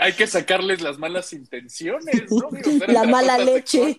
[0.00, 2.48] hay, que sacarles las malas intenciones, ¿no?
[2.88, 3.98] la mala leche.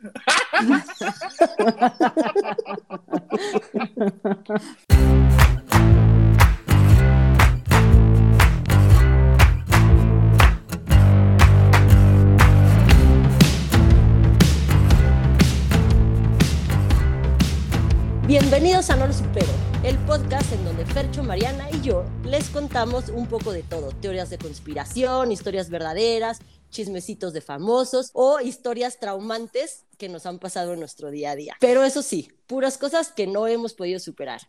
[18.31, 19.49] Bienvenidos a No lo supero,
[19.83, 24.29] el podcast en donde Fercho, Mariana y yo les contamos un poco de todo, teorías
[24.29, 26.39] de conspiración, historias verdaderas,
[26.69, 31.57] chismecitos de famosos o historias traumantes que nos han pasado en nuestro día a día.
[31.59, 34.41] Pero eso sí, puras cosas que no hemos podido superar.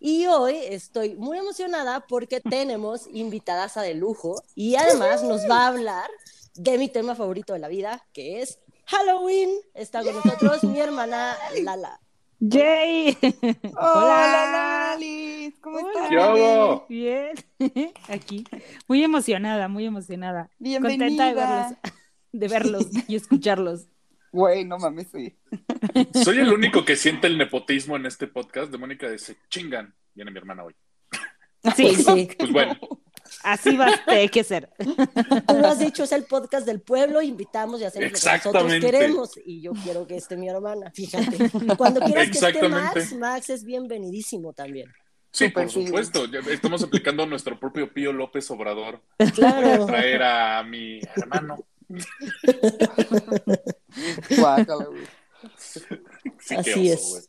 [0.00, 5.64] Y hoy estoy muy emocionada porque tenemos invitadas a de lujo y además nos va
[5.64, 6.10] a hablar
[6.56, 9.50] de mi tema favorito de la vida, que es Halloween.
[9.72, 12.03] Está con nosotros mi hermana Lala.
[12.50, 13.16] Jay.
[13.76, 15.54] Hola, Lali.
[15.60, 16.10] ¿Cómo estás?
[16.10, 16.86] Yo.
[16.88, 17.34] Bien.
[18.08, 18.44] Aquí.
[18.86, 20.50] Muy emocionada, muy emocionada.
[20.58, 21.06] Bienvenida.
[21.06, 21.78] Contenta de verlos,
[22.32, 23.86] de verlos y escucharlos.
[24.32, 25.36] Güey, no mames, sí.
[26.24, 28.70] Soy el único que siente el nepotismo en este podcast.
[28.70, 29.94] De Mónica dice, chingan.
[30.12, 30.74] Viene mi hermana hoy.
[31.76, 32.28] Sí, sí.
[32.36, 32.76] Pues bueno.
[33.42, 34.70] Así va a que ser.
[34.78, 38.72] Tú lo has dicho, es el podcast del pueblo, invitamos y hacemos lo que nosotros
[38.80, 39.30] queremos.
[39.44, 41.50] Y yo quiero que esté mi hermana, fíjate.
[41.76, 44.92] Cuando quieras que esté Max, Max es bienvenidísimo también.
[45.30, 46.26] Sí, por supuesto.
[46.48, 49.02] Estamos aplicando nuestro propio Pío López Obrador
[49.34, 49.62] claro.
[49.62, 51.56] para traer a mi hermano.
[56.56, 57.28] Así es.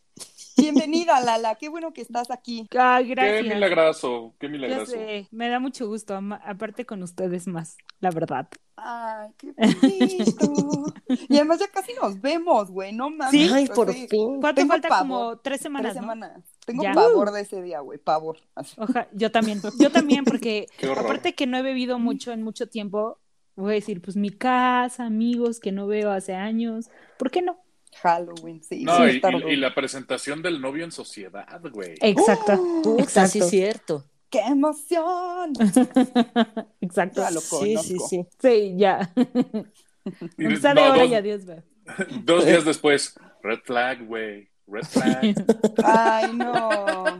[0.57, 1.55] Bienvenida, Lala.
[1.55, 2.67] Qué bueno que estás aquí.
[2.77, 3.43] Ay, gracias.
[3.43, 4.95] Qué milagroso, qué milagroso.
[5.31, 8.47] Me da mucho gusto, aparte con ustedes más, la verdad.
[8.77, 10.93] Ay, qué bonito.
[11.29, 13.31] y además ya casi nos vemos, güey, no mames.
[13.31, 14.07] Sí, Ay, por fin.
[14.39, 14.87] ¿Cuánto falta?
[14.99, 16.43] Como tres semanas, Tres semanas.
[16.65, 18.37] Tengo pavor de ese día, güey, pavor.
[18.77, 20.67] Oja, yo también, yo también, porque
[20.97, 23.19] aparte que no he bebido mucho en mucho tiempo,
[23.55, 27.64] voy a decir, pues mi casa, amigos que no veo hace años, ¿por qué no?
[28.01, 28.83] Halloween, sí.
[28.83, 31.95] No, y, la presentación del novio en sociedad, güey.
[32.01, 32.53] Exacto.
[32.53, 33.31] Uh, exacto.
[33.31, 34.03] Sí, cierto.
[34.29, 35.53] ¡Qué emoción!
[36.81, 37.22] Exacto.
[37.22, 38.25] Ya lo Sí, sí, sí.
[38.41, 39.13] Sí, ya.
[40.61, 41.59] Sale no, ahora y adiós, güey.
[42.23, 44.50] Dos días después, red flag, güey.
[44.67, 45.35] Red flag.
[45.83, 47.19] Ay, no.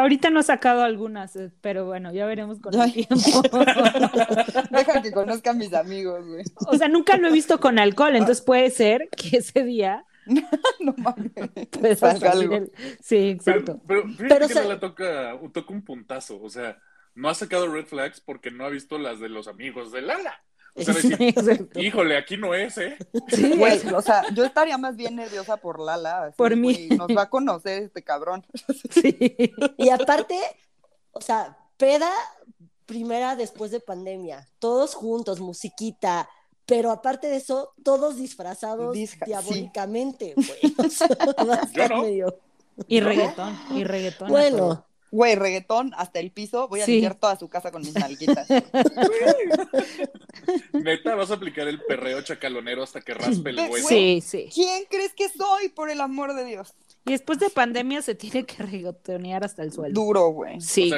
[0.00, 3.42] Ahorita no he sacado algunas, eh, pero bueno, ya veremos con el tiempo.
[4.70, 6.44] Deja que conozcan mis amigos, güey.
[6.68, 10.04] O sea, nunca lo he visto con alcohol, entonces puede ser que ese día.
[10.80, 11.32] no mames.
[11.78, 12.66] Pues algo.
[13.00, 13.80] Sí, exacto.
[13.86, 16.40] Pero, pero que le toca, toca un puntazo.
[16.40, 16.78] O sea,
[17.14, 20.42] no ha sacado red flags porque no ha visto las de los amigos de Lala.
[20.74, 22.96] O sea, decir, híjole, aquí no es, ¿eh?
[23.28, 26.32] Sí, güey, o sea, yo estaría más bien nerviosa por Lala.
[26.36, 26.88] por mí.
[26.90, 28.44] nos va a conocer este cabrón.
[28.90, 29.52] Sí.
[29.76, 30.38] Y aparte,
[31.12, 32.10] o sea, peda
[32.86, 36.28] primera después de pandemia, todos juntos, musiquita,
[36.66, 40.74] pero aparte de eso, todos disfrazados diabólicamente, güey.
[40.78, 41.08] O sea,
[42.88, 44.28] Y reggaetón, y reggaetón.
[44.28, 48.48] Bueno, Güey, reggaetón hasta el piso, voy a limpiar toda su casa con mis nalguitas.
[50.72, 53.88] Neta, vas a aplicar el perreo chacalonero hasta que raspe el huevo.
[53.88, 54.48] Sí, sí.
[54.54, 56.74] ¿Quién crees que soy, por el amor de Dios?
[57.06, 59.94] Y después de pandemia se tiene que reggaetonear hasta el suelo.
[59.94, 60.60] Duro, güey.
[60.60, 60.92] Sí,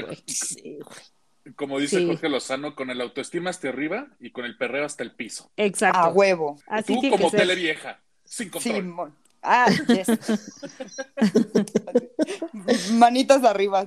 [1.57, 5.13] Como dice Jorge Lozano, con el autoestima hasta arriba y con el perreo hasta el
[5.13, 5.51] piso.
[5.57, 5.99] Exacto.
[5.99, 6.59] A huevo.
[6.87, 8.75] Tú como tele vieja, sin control.
[8.75, 8.83] Sí,
[9.43, 10.09] Ah, yes.
[12.93, 13.87] Manitas arriba.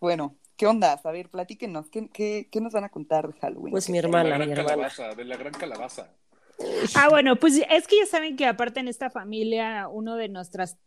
[0.00, 1.00] bueno, ¿qué onda?
[1.02, 3.72] A ver, platíquenos, ¿qué, qué, qué nos van a contar de Halloween?
[3.72, 4.88] Pues mi hermana, de la mi gran hermana.
[4.88, 6.10] Calabaza, de la gran calabaza.
[6.94, 10.78] Ah, bueno, pues es que ya saben que aparte en esta familia, uno de nuestras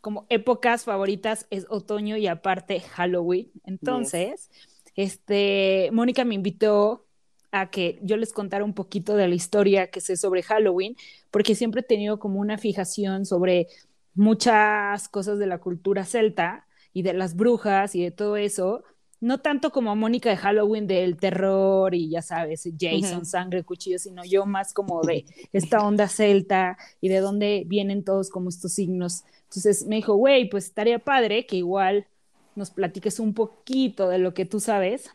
[0.00, 3.50] como épocas favoritas es otoño y aparte Halloween.
[3.64, 4.50] Entonces,
[4.94, 7.07] este, Mónica me invitó
[7.50, 10.96] a que yo les contara un poquito de la historia que sé sobre Halloween,
[11.30, 13.68] porque siempre he tenido como una fijación sobre
[14.14, 18.82] muchas cosas de la cultura celta y de las brujas y de todo eso,
[19.20, 24.24] no tanto como Mónica de Halloween del terror y ya sabes, Jason, sangre, cuchillo, sino
[24.24, 29.24] yo más como de esta onda celta y de dónde vienen todos como estos signos.
[29.44, 32.06] Entonces me dijo, güey, pues estaría padre que igual
[32.54, 35.10] nos platiques un poquito de lo que tú sabes.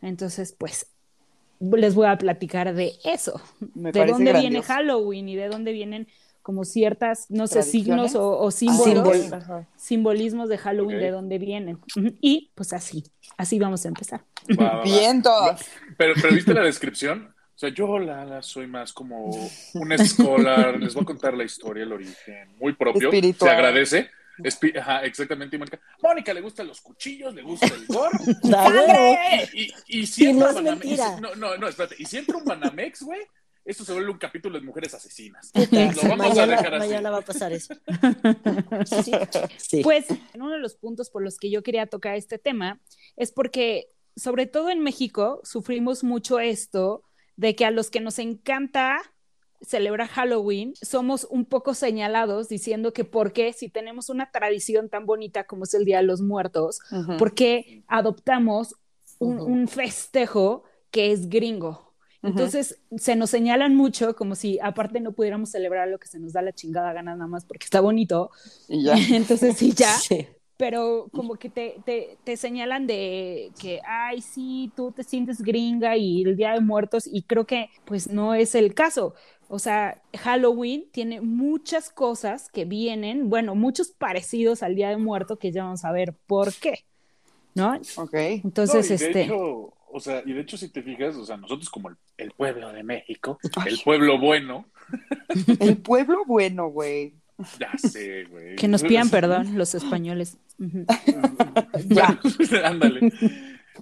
[0.00, 0.93] Entonces, pues
[1.76, 6.08] les voy a platicar de eso, de dónde viene Halloween y de dónde vienen
[6.42, 9.30] como ciertas, no sé, signos o, símbolos,
[9.76, 11.78] simbolismos de Halloween, de dónde vienen.
[12.20, 13.04] Y pues así,
[13.38, 14.24] así vamos a empezar.
[14.84, 15.60] Vientos.
[15.96, 19.30] Pero, pero viste la descripción, o sea, yo la, soy más como
[19.74, 24.10] un escolar, les voy a contar la historia, el origen, muy propio, se agradece,
[24.78, 25.80] Ajá, exactamente, Mónica.
[26.02, 28.18] Mónica le gustan los cuchillos, le gusta el gore.
[29.52, 31.96] Y, y, y si Y entra no es no, no, no, espérate.
[31.98, 33.20] Y si entra un Banamex, güey,
[33.64, 35.50] esto se vuelve un capítulo de mujeres asesinas.
[35.54, 36.86] Lo vamos a mañana, dejar así.
[36.88, 37.74] mañana va a pasar eso.
[39.04, 39.12] Sí,
[39.56, 39.82] sí.
[39.82, 42.80] Pues uno de los puntos por los que yo quería tocar este tema
[43.16, 47.04] es porque, sobre todo en México, sufrimos mucho esto
[47.36, 49.00] de que a los que nos encanta
[49.64, 55.06] celebrar Halloween, somos un poco señalados diciendo que por qué si tenemos una tradición tan
[55.06, 57.16] bonita como es el Día de los Muertos, Ujú.
[57.16, 58.76] ¿por qué adoptamos
[59.18, 59.44] un, Ujú.
[59.46, 61.94] un festejo que es gringo?
[62.22, 62.30] Ujú.
[62.32, 66.32] Entonces se nos señalan mucho como si aparte no pudiéramos celebrar lo que se nos
[66.32, 68.30] da la chingada gana nada más porque está bonito.
[68.68, 68.94] Y ya.
[69.12, 70.26] Entonces sí, ya, Sí.
[70.56, 75.96] pero como que te, te, te señalan de que, ay, sí, tú te sientes gringa
[75.98, 79.14] y el Día de Muertos, y creo que pues no es el caso.
[79.54, 85.38] O sea, Halloween tiene muchas cosas que vienen, bueno, muchos parecidos al Día de Muerto
[85.38, 86.80] que ya vamos a ver por qué,
[87.54, 87.80] ¿no?
[87.94, 88.14] Ok.
[88.14, 91.24] Entonces, No, y de este, hecho, o sea, y de hecho, si te fijas, o
[91.24, 93.74] sea, nosotros como el, el pueblo de México, Ay.
[93.74, 94.66] el pueblo bueno,
[95.60, 97.14] El pueblo bueno, güey.
[97.58, 98.56] ya sé, güey.
[98.56, 100.36] que nos pidan perdón los españoles.
[101.88, 102.18] Ya.
[102.64, 103.12] Ándale.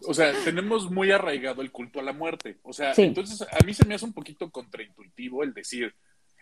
[0.06, 2.58] O sea, tenemos muy arraigado el culto a la muerte.
[2.62, 3.02] O sea, Sí.
[3.02, 5.94] entonces a mí se me hace un poquito contraintuitivo el decir,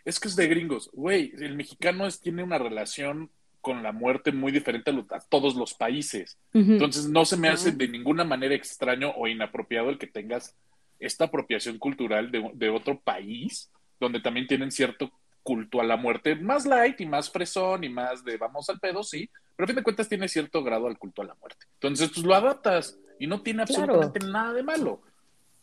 [0.04, 0.90] es que es de gringos.
[0.92, 3.30] Güey, el mexicano es, tiene una relación
[3.60, 6.38] con la muerte muy diferente a, lo- a todos los países.
[6.54, 10.56] Entonces no se me hace de ninguna manera extraño o inapropiado el que tengas
[10.98, 15.10] esta apropiación cultural de, de otro país, donde también tienen cierto
[15.42, 19.02] culto a la muerte, más light y más fresón y más de vamos al pedo,
[19.02, 21.66] sí, pero a fin de cuentas tiene cierto grado al culto a la muerte.
[21.74, 23.94] Entonces, pues lo adaptas y no tiene Claro.
[23.94, 25.02] absolutamente nada de malo.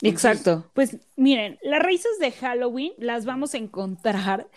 [0.01, 0.69] Exacto.
[0.73, 4.47] Pues miren, las raíces de Halloween las vamos a encontrar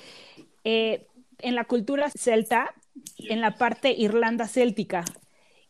[0.64, 1.08] eh,
[1.38, 2.74] en la cultura celta,
[3.18, 5.04] en la parte Irlanda céltica.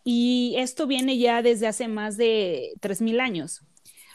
[0.02, 3.62] Y esto viene ya desde hace más de 3.000 años.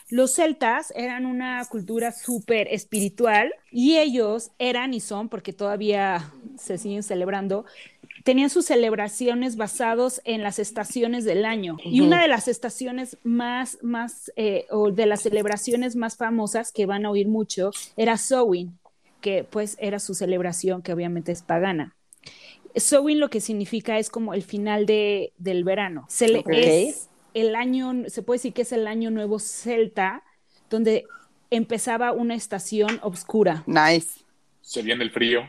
[0.10, 6.78] Los celtas eran una cultura súper espiritual y ellos eran y son, porque todavía se
[6.78, 7.66] siguen celebrando,
[8.24, 11.78] tenían sus celebraciones basados en las estaciones del año.
[11.84, 16.86] Y una de las estaciones más, más eh, o de las celebraciones más famosas que
[16.86, 18.78] van a oír mucho era Samhain,
[19.22, 21.96] que pues era su celebración que obviamente es pagana.
[22.76, 26.06] Samhain lo que significa es como el final de, del verano.
[26.10, 26.50] Se le, Ok.
[26.50, 30.24] Es el año, se puede decir que es el año nuevo celta,
[30.72, 31.06] donde
[31.52, 33.64] empezaba una estación oscura.
[33.68, 34.22] Nice.
[34.62, 35.42] Se viene el frío.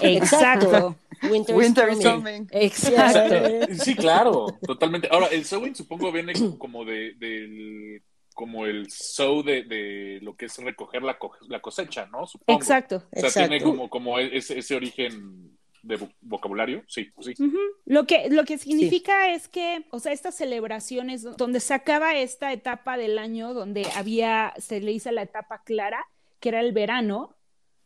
[0.00, 0.96] Exacto.
[1.30, 2.46] Winter, Winter is coming.
[2.46, 2.46] coming.
[2.52, 3.74] Exacto.
[3.84, 5.08] Sí, claro, totalmente.
[5.10, 8.02] Ahora, el sowing supongo viene como de, del
[8.34, 12.26] como el sow de, de lo que es recoger la, co- la cosecha, ¿no?
[12.26, 12.58] Supongo.
[12.58, 13.04] Exacto.
[13.12, 16.82] O sea, tiene como, como ese, ese origen de vo- vocabulario.
[16.86, 17.34] Sí, sí.
[17.42, 17.58] Ujú.
[17.86, 22.52] Lo que, lo que significa es que, o sea, estas celebraciones donde se acaba esta
[22.52, 26.04] etapa del año, donde había, se le dice la etapa clara,
[26.40, 27.36] que era el verano,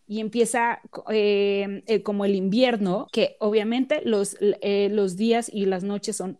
[0.07, 0.81] y empieza
[1.11, 6.39] eh, eh, como el invierno, que obviamente los, eh, los días y las noches son,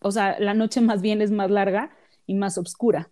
[0.00, 1.96] o sea, la noche más bien es más larga
[2.26, 3.10] y más oscura.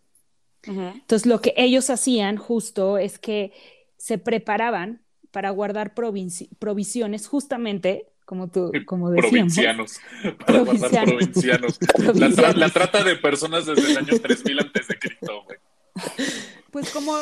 [0.67, 3.53] Entonces, lo que ellos hacían justo es que
[3.97, 5.06] se preparaban
[5.37, 9.31] para guardar provinci- provisiones, justamente, como tú, como decíamos.
[9.55, 10.01] Provincianos.
[10.47, 11.79] Para guardar Provincianos.
[11.79, 11.79] provincianos.
[11.99, 12.57] La, tra- Provincianos.
[12.57, 15.59] la trata de personas desde el año 3000 antes de Cristo, güey.
[16.71, 17.13] Pues como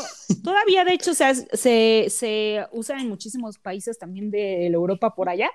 [0.45, 5.29] todavía de hecho se, se, se usa en muchísimos países también de la Europa por
[5.29, 5.51] allá,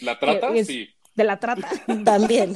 [0.00, 0.48] ¿La trata?
[0.56, 1.68] Es- Sí, de la trata,
[2.04, 2.54] También.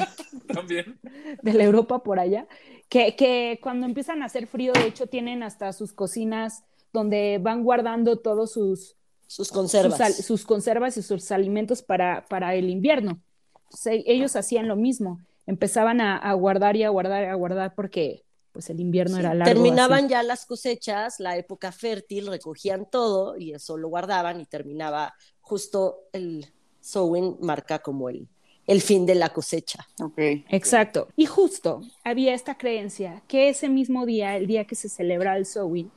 [0.52, 0.98] también.
[1.42, 2.48] de la Europa por allá,
[2.88, 7.62] que, que cuando empiezan a hacer frío, de hecho tienen hasta sus cocinas donde van
[7.64, 8.96] guardando todos sus,
[9.34, 10.16] Sus sus, conservas.
[10.16, 13.20] sus conservas y sus alimentos para, para el invierno.
[13.64, 17.74] Entonces, ellos hacían lo mismo, empezaban a, a guardar y a guardar y a guardar
[17.74, 18.22] porque
[18.52, 19.52] pues el invierno era largo.
[19.52, 20.10] Terminaban así.
[20.10, 26.04] ya las cosechas, la época fértil, recogían todo y eso lo guardaban y terminaba justo
[26.12, 26.46] el
[26.80, 28.28] sowing marca como el,
[28.68, 29.88] el fin de la cosecha.
[30.00, 30.18] Ok.
[30.48, 31.08] Exacto.
[31.16, 35.44] Y justo había esta creencia que ese mismo día, el día que se celebra el
[35.44, 35.90] Samhain,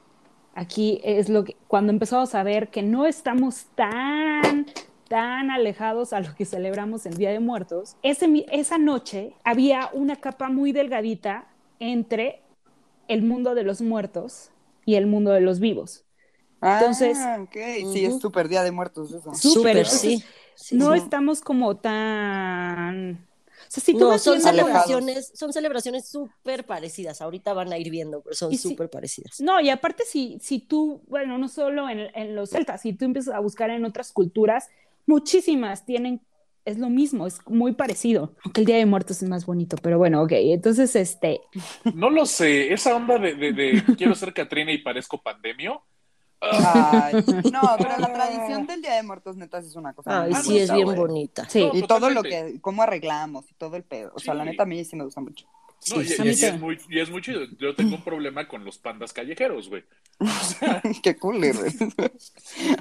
[0.57, 4.65] aquí es lo que cuando empezamos a ver que no estamos tan
[5.07, 10.17] tan alejados a lo que celebramos el Día de Muertos, ese esa noche había una
[10.17, 11.47] capa muy delgadita
[11.79, 12.41] entre
[13.07, 14.49] el mundo de los muertos
[14.85, 16.03] y el mundo de los vivos.
[16.61, 17.55] Entonces- Ah, ok.
[17.93, 19.33] Sí, es súper Día de Muertos eso.
[19.35, 20.23] Súper, Súper, entonces, sí.
[20.55, 20.97] sí, no sí.
[20.99, 23.26] estamos como tan...
[23.67, 27.21] O sea, si tú No, vas son celebraciones, son celebraciones súper parecidas.
[27.21, 29.39] Ahorita van a ir viendo, pero son súper parecidas.
[29.41, 33.05] No, y aparte si, si tú, bueno, no solo en, en los celtas, si tú
[33.05, 34.69] empiezas a buscar en otras culturas,
[35.05, 36.21] muchísimas tienen
[36.65, 38.35] es lo mismo, es muy parecido.
[38.43, 40.33] Aunque el Día de Muertos es más bonito, pero bueno, ok.
[40.33, 41.39] Entonces, este,
[41.93, 45.81] No lo sé, esa onda de, de, de quiero ser Catrina y parezco pandemio.
[46.41, 47.13] Ay,
[47.51, 50.23] no, pero la tradición del Día de Muertos, netas, es una cosa.
[50.23, 51.47] Ay, sí, es bien bonita.
[51.49, 51.65] sí.
[51.65, 54.11] No, Y todo lo que, cómo arreglamos y todo el pedo.
[54.15, 55.45] O sea, la neta, a mí sí me gusta mucho.
[55.89, 57.41] No, Sí, y, y- es muy, y es muy chido.
[57.59, 59.83] Yo tengo un problema con los pandas callejeros, güey.
[61.03, 61.53] Qué cool, güey.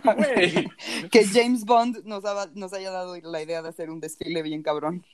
[0.02, 0.68] Güey,
[1.10, 4.62] Que James Bond nos, haba- nos haya dado la idea de hacer un desfile bien
[4.62, 5.04] cabrón.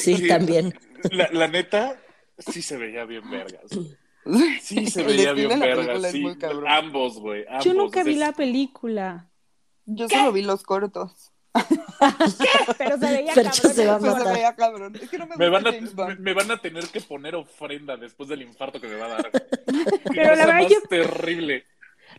[0.00, 0.72] Sí, también.
[1.10, 2.00] La, la neta,
[2.38, 3.62] sí se veía bien vergas.
[4.60, 6.68] Sí se veía bien es Sí, muy cabrón.
[6.68, 7.44] ambos, güey.
[7.64, 9.28] yo nunca vi la película,
[9.84, 11.32] Yo solo vi los cortos.
[12.78, 13.52] pero se veía cabrón.
[13.52, 14.34] se va a se matar.
[14.34, 14.96] veía cabrón.
[14.96, 15.72] Es que no me, Me van, a,
[16.18, 19.30] me, van a tener que poner ofrenda después del infarto que me va a dar.
[20.04, 21.64] Pero la verdad yo- terrible.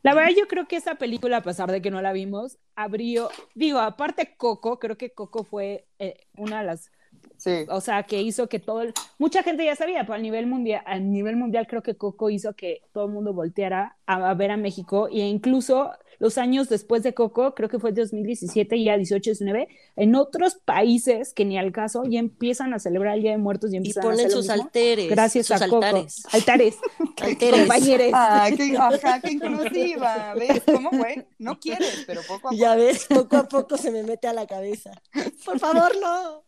[0.01, 3.29] La verdad, yo creo que esa película, a pesar de que no la vimos, abrió,
[3.53, 6.91] digo, aparte Coco, creo que Coco fue eh, una de las,
[7.37, 7.65] Sí.
[7.69, 8.83] o sea, que hizo que todo,
[9.17, 12.53] mucha gente ya sabía, pero a nivel mundial, a nivel mundial creo que Coco hizo
[12.53, 17.03] que todo el mundo volteara a, a ver a México e incluso los años después
[17.03, 21.57] de Coco, creo que fue 2017 y ya 18, 19, en otros países que ni
[21.57, 24.19] al caso ya empiezan a celebrar el Día de Muertos y Y empiezan a ponen
[24.25, 24.63] hacer lo sus mismo.
[24.63, 25.09] alteres.
[25.09, 25.83] Gracias sus a Coco.
[25.83, 26.23] altares.
[26.31, 26.77] Altares.
[27.21, 27.59] Alteres.
[27.61, 28.09] Compañeros.
[28.13, 30.33] Ah, qué, ajá, qué inclusiva.
[30.35, 31.25] ¿Ves cómo, güey?
[31.39, 32.55] No quieres, pero poco a poco.
[32.55, 34.91] Ya ves, poco a poco se me mete a la cabeza.
[35.45, 36.43] Por favor, no.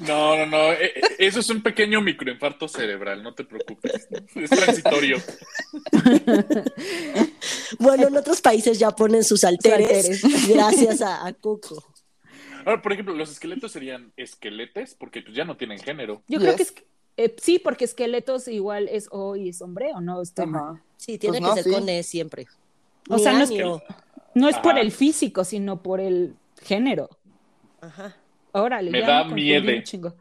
[0.00, 0.72] No, no, no.
[0.72, 4.06] eh, eh, Eso es un pequeño microinfarto cerebral, no te preocupes.
[4.36, 5.16] Es transitorio.
[7.78, 10.48] Bueno, en otros países ya ponen sus alteres, alteres.
[10.48, 11.82] gracias a, a Coco.
[12.64, 16.22] Ahora, por ejemplo, los esqueletos serían esqueletes porque pues, ya no tienen género.
[16.28, 16.74] Yo creo que es,
[17.16, 20.20] eh, sí, porque esqueletos igual es O y es hombre, ¿o no?
[20.20, 20.82] Ajá.
[20.96, 21.78] Sí, tiene Pues no, que ser sí.
[21.78, 22.46] con E siempre.
[23.08, 23.50] O Ni sea, no es.
[24.34, 27.08] No es por el físico, sino por el género.
[27.80, 28.16] Ajá.
[28.52, 29.76] Órale, Me ya da confundí miedo.
[29.76, 30.14] un chingo.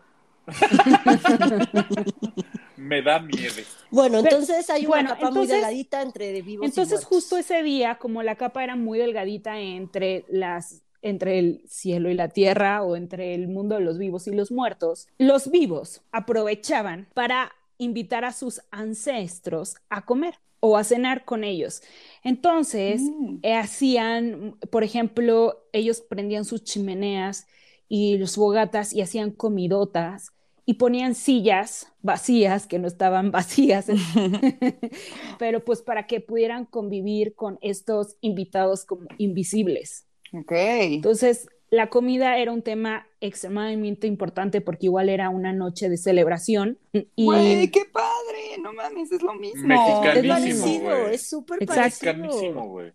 [2.77, 3.53] Me da miedo.
[3.91, 7.37] Bueno, Pero- entonces hay una bueno, capa muy entonces- delgadita entre vivos y Entonces, justo
[7.37, 12.27] ese día, como la capa era muy delgadita entre las entre el cielo y la
[12.29, 17.51] tierra o entre el mundo de los vivos y los muertos, los vivos aprovechaban para
[17.77, 21.83] invitar a sus ancestros a comer o a cenar con ellos.
[22.23, 23.37] Entonces, Mm.
[23.43, 27.47] eh, hacían, por ejemplo, ellos prendían sus chimeneas
[27.87, 30.31] y los fogatas y hacían comidotas
[30.69, 33.87] y ponían sillas vacías que no estaban vacías,
[35.39, 40.05] pero pues para que pudieran convivir con estos invitados como invisibles.
[40.33, 40.51] Ok.
[40.51, 46.77] Entonces, la comida era un tema extremadamente importante porque igual era una noche de celebración
[46.93, 48.61] y Güey, qué padre.
[48.61, 49.73] No mames, es lo mismo.
[49.73, 52.63] Es parecido, es súper parecido.
[52.63, 52.91] güey.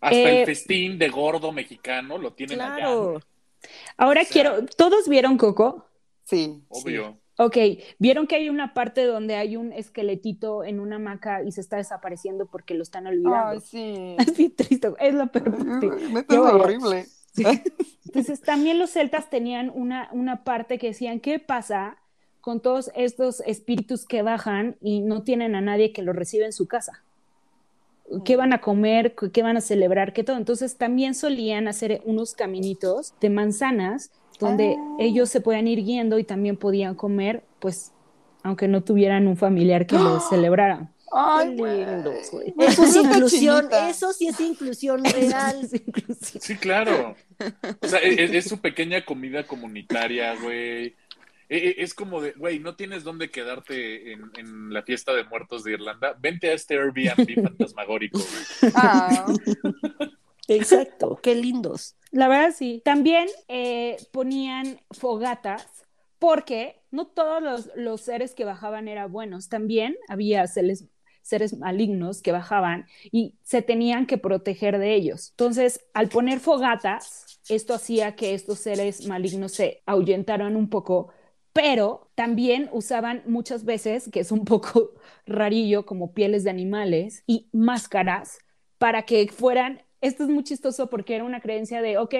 [0.00, 2.76] Hasta Eh, el festín de gordo mexicano lo tienen allá.
[2.76, 3.20] Claro.
[3.98, 5.84] ahora O sea- quiero, ¿todos vieron Coco?
[6.30, 6.62] Sí.
[6.68, 7.18] Obvio.
[7.38, 7.56] Ok,
[7.98, 11.78] vieron que hay una parte donde hay un esqueletito en una hamaca y se está
[11.78, 13.46] desapareciendo porque lo están olvidando.
[13.52, 14.16] Ay, sí.
[14.18, 15.56] Es bien triste, es lo peor.
[15.80, 15.88] Sí.
[16.28, 17.06] Yo- horrible.
[17.32, 17.44] Sí.
[18.06, 21.96] Entonces también los celtas tenían una, una parte que decían, ¿qué pasa
[22.40, 26.52] con todos estos espíritus que bajan y no tienen a nadie que los reciba en
[26.52, 27.04] su casa?
[28.24, 29.14] ¿Qué van a comer?
[29.32, 30.12] ¿Qué van a celebrar?
[30.12, 30.36] ¿Qué todo?
[30.36, 34.96] Entonces también solían hacer unos caminitos de manzanas donde Ah.
[34.98, 37.92] ellos se podían ir guiando y también podían comer, pues,
[38.42, 40.90] aunque no tuvieran un familiar que los celebrara.
[41.12, 41.54] Ay.
[41.56, 45.68] Me Eso es inclusión, eso sí es inclusión real.
[46.08, 46.40] Es.
[46.40, 47.16] Sí, claro.
[47.82, 50.94] O sea, e, es, es su pequeña comida comunitaria, güey.
[51.50, 55.24] E- e- Es como de, güey, no tienes dónde quedarte en, en la fiesta de
[55.24, 56.16] muertos de Irlanda.
[56.18, 58.72] Vente a este Airbnb fantasmagórico, güey.
[58.74, 59.26] Ah,
[60.48, 61.96] Exacto, qué lindos.
[62.10, 62.82] La verdad sí.
[62.84, 65.66] También eh, ponían fogatas
[66.18, 69.48] porque no todos los, los seres que bajaban eran buenos.
[69.48, 70.86] También había seres,
[71.22, 75.30] seres malignos que bajaban y se tenían que proteger de ellos.
[75.30, 81.12] Entonces, al poner fogatas, esto hacía que estos seres malignos se ahuyentaran un poco,
[81.52, 84.94] pero también usaban muchas veces, que es un poco
[85.26, 88.38] rarillo, como pieles de animales y máscaras
[88.78, 92.14] para que fueran, esto es muy chistoso porque era una creencia de, ok,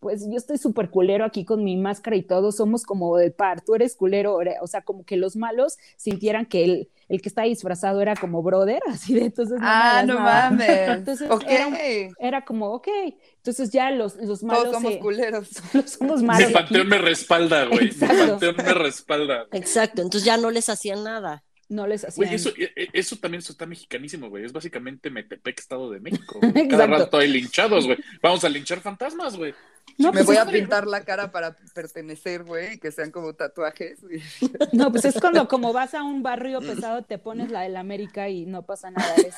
[0.00, 3.60] pues yo estoy súper culero aquí con mi máscara y todo, somos como de par,
[3.60, 7.42] tú eres culero, o sea, como que los malos sintieran que el, el que está
[7.42, 10.50] disfrazado era como brother, así de entonces no, me ah, no nada.
[10.50, 10.88] mames.
[10.88, 11.78] Entonces era,
[12.18, 12.88] era como, ok,
[13.36, 15.50] entonces ya los, los malos Todos somos se- culeros.
[15.74, 16.48] los somos malos.
[16.48, 17.80] Mi panteón me respalda, güey.
[17.80, 18.26] Mi Exacto.
[18.26, 19.46] panteón me respalda.
[19.52, 21.44] Exacto, entonces ya no les hacían nada.
[21.68, 22.26] No les hacían.
[22.26, 24.44] Güey, eso, e- e- eso también está mexicanísimo, güey.
[24.44, 26.40] Es básicamente Metepec, Estado de México.
[26.42, 26.52] güey.
[26.68, 27.96] Cada rato hay linchados, güey.
[28.20, 29.54] Vamos a linchar fantasmas, güey.
[29.98, 33.34] No, Me pues voy a pintar la cara para pertenecer, güey, y que sean como
[33.34, 34.00] tatuajes.
[34.72, 38.28] No, pues es cuando como vas a un barrio pesado, te pones la del América
[38.28, 39.14] y no pasa nada.
[39.16, 39.34] Eres,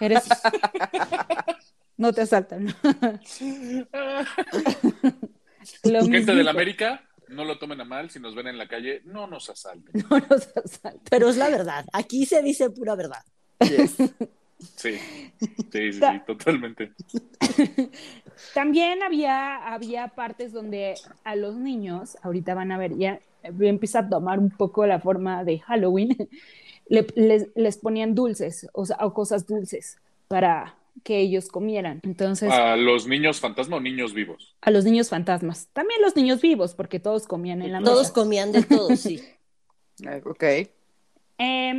[0.00, 0.24] eres...
[1.96, 2.66] No te asaltan.
[5.84, 8.10] Lo Gente del América, no lo tomen a mal.
[8.10, 10.04] Si nos ven en la calle, no nos asalten.
[10.10, 11.00] No nos asaltan.
[11.08, 11.84] Pero es la verdad.
[11.92, 13.22] Aquí se dice pura verdad.
[13.60, 13.94] Yes.
[14.76, 15.06] Sí,
[15.70, 16.94] sí, sí, sí, totalmente.
[18.52, 24.08] También había, había partes donde a los niños, ahorita van a ver, ya empieza a
[24.08, 26.16] tomar un poco la forma de Halloween,
[26.88, 32.00] le- les, les ponían dulces o, sea, o cosas dulces para que ellos comieran.
[32.04, 34.54] Entonces, ¿A los niños fantasma o niños vivos?
[34.60, 38.14] a los niños fantasmas, también los niños vivos, porque todos comían en la Todos mesa.
[38.14, 39.20] comían de todo, sí.
[40.02, 40.44] Eh, Ok.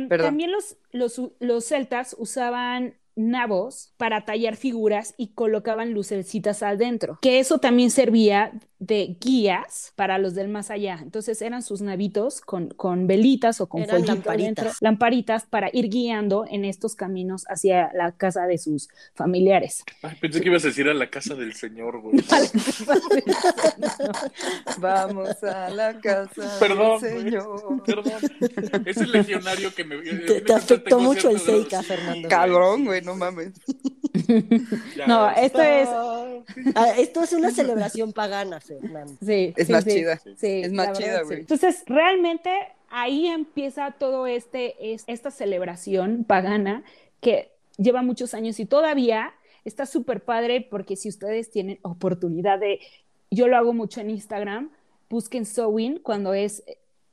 [0.08, 0.26] Perdón.
[0.26, 7.38] también los, los, los celtas usaban nabos para tallar figuras y colocaban lucecitas adentro, que
[7.38, 8.52] eso también servía
[8.86, 10.98] de guías para los del más allá.
[11.02, 14.76] Entonces eran sus navitos con, con velitas o con Eran lamparitas.
[14.80, 19.84] lamparitas para ir guiando en estos caminos hacia la casa de sus familiares.
[20.02, 22.16] Ay, pensé que ibas a decir a la casa del señor, güey.
[24.78, 27.82] Vamos a la casa Perdón, del señor.
[27.84, 28.12] Perdón.
[28.86, 29.96] Es el legionario que me.
[29.98, 32.28] Te, te afectó mucho el Seika, Fernando.
[32.28, 33.52] Cabrón, güey, no mames.
[35.08, 35.88] No, esto es-
[36.76, 38.73] Ah, esto es una celebración pagana, Fernando.
[39.24, 39.90] Sí, Es sí, más sí.
[39.90, 40.18] chida.
[40.36, 41.36] Sí, Es más la chida, verdad, güey.
[41.36, 41.40] sí.
[41.42, 42.50] Entonces, realmente
[42.90, 46.84] ahí empieza todo este, es- esta celebración pagana
[47.20, 49.32] que lleva muchos años y todavía
[49.64, 52.80] está súper padre porque si ustedes tienen oportunidad de,
[53.30, 54.70] yo lo hago mucho en Instagram,
[55.08, 56.62] busquen Sewing cuando es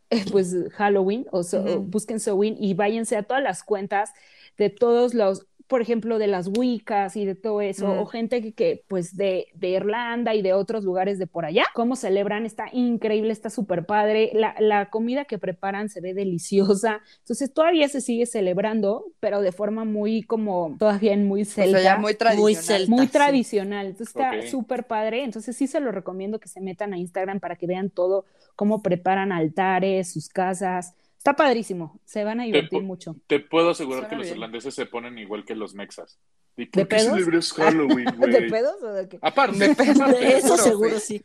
[0.10, 1.82] eh, pues Halloween o, so- o Ujú.
[1.84, 4.12] busquen Sewing y váyanse a todas las cuentas
[4.58, 8.00] de todos los, por ejemplo, de las Wiccas y de todo eso, Mm.
[8.00, 11.64] o gente que, que, pues de, de Irlanda y de otros lugares de por allá,
[11.74, 17.00] cómo celebran, está increíble, está súper padre, la, la comida que preparan se ve deliciosa,
[17.22, 21.80] entonces todavía se sigue celebrando, pero de forma muy como, todavía en muy O celta.
[21.80, 22.64] sea, ya muy tradicional.
[22.64, 22.92] celta.
[22.92, 23.12] Muy sí.
[23.14, 27.40] tradicional, entonces está súper padre, entonces sí se lo recomiendo que se metan a Instagram
[27.40, 28.26] para que vean todo,
[28.58, 33.16] cómo preparan altares, sus casas, está padrísimo, se van a divertir mucho.
[33.28, 34.36] Te puedo asegurar Suena que los bien.
[34.38, 36.18] irlandeses se ponen igual que los mexas.
[36.58, 37.14] ¿Y ¿De por qué pedos?
[37.14, 38.32] celebras Halloween, güey?
[38.32, 39.20] ¿De pedos o de qué?
[39.22, 39.76] Aparte, De.
[39.76, 41.24] De eso Seguro, sí.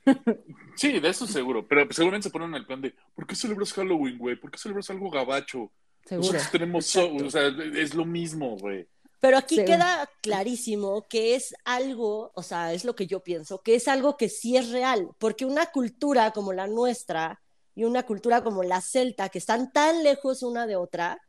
[0.76, 1.66] Sí, de eso seguro.
[1.66, 4.36] Pero seguramente se ponen en el plan de ¿por qué celebras Halloween, güey?
[4.36, 5.72] ¿Por qué celebras algo gabacho?
[6.04, 6.26] Seguro.
[6.32, 7.24] Nosotros tenemos, Exacto.
[7.26, 8.86] o sea, es lo mismo, güey.
[9.18, 9.64] Pero aquí Sí.
[9.64, 14.16] queda clarísimo que es algo, o sea, es lo que yo pienso, que es algo
[14.18, 17.40] que sí es real, porque una cultura como la nuestra
[17.76, 21.20] y una cultura como la celta, que están tan lejos una de otra,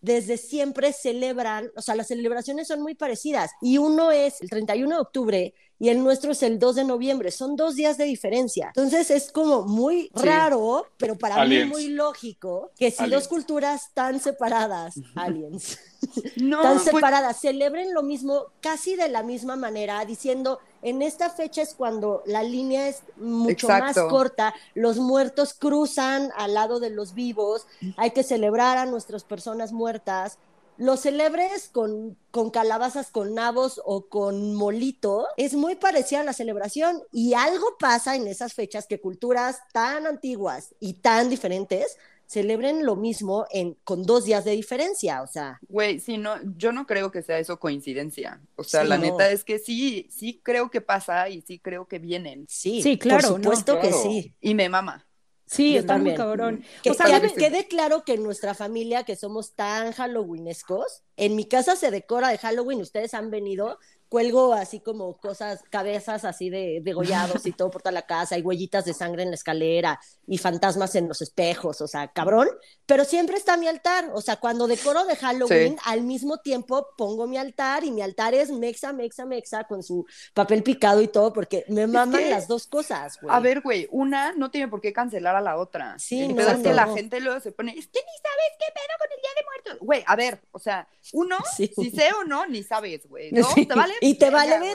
[0.00, 4.96] desde siempre celebran, o sea, las celebraciones son muy parecidas, y uno es el 31
[4.96, 8.66] de octubre y el nuestro es el 2 de noviembre, son dos días de diferencia.
[8.76, 10.26] Entonces es como muy Sí.
[10.26, 11.66] raro, pero para Aliens.
[11.66, 13.22] mí muy lógico, que si Aliens.
[13.24, 15.78] dos culturas tan separadas, aliens,
[16.36, 21.30] No, tan pues, separadas, celebren lo mismo casi de la misma manera, diciendo, en esta
[21.30, 24.02] fecha es cuando la línea es mucho Exacto.
[24.02, 27.66] más corta, los muertos cruzan al lado de los vivos,
[27.96, 30.38] hay que celebrar a nuestras personas muertas.
[30.76, 36.32] Los celebres con, con calabazas con nabos o con molito es muy parecida a la
[36.34, 41.96] celebración y algo pasa en esas fechas que culturas tan antiguas y tan diferentes
[42.34, 46.72] celebren lo mismo en, con dos días de diferencia, o sea, Güey, sí, no, yo
[46.72, 48.40] no creo que sea eso coincidencia.
[48.56, 49.02] O sea, Sí, la no.
[49.04, 52.44] neta es que sí, sí creo que pasa y sí creo que vienen.
[52.48, 53.44] Sí, Sí, claro, por ¿no?
[53.44, 54.34] supuesto que sí.
[54.40, 55.06] Y me mama.
[55.46, 56.64] Sí, Yo está muy cabrón.
[56.82, 61.36] Que, O sea, que- quede claro que en nuestra familia, que somos tan halloweenescos, en
[61.36, 66.50] mi casa se decora de Halloween, ustedes han venido, cuelgo así como cosas, cabezas así
[66.50, 70.00] de degollados y todo por toda la casa, y huellitas de sangre en la escalera,
[70.26, 72.48] y fantasmas en los espejos, o sea, cabrón,
[72.86, 75.82] pero siempre está mi altar, o sea, cuando decoro de Halloween, Sí.
[75.86, 80.06] al mismo tiempo pongo mi altar, y mi altar es mexa, mexa, mexa, con su
[80.32, 83.34] papel picado y todo, porque me maman que- las dos cosas, güey.
[83.34, 85.98] A ver, güey, una no tiene por qué cancelar a la otra.
[85.98, 86.94] Sí, no, es que no, la no.
[86.94, 89.86] gente luego se pone, es que ni sabes qué pedo con el Día de Muertos.
[89.86, 91.70] Güey, a ver, o sea, uno, Sí.
[91.74, 93.32] si sé o no, ni sabes, güey.
[93.32, 93.44] ¿no?
[93.50, 93.66] Sí.
[93.66, 93.93] ¿Te vale?
[94.00, 94.74] Y te vale güey.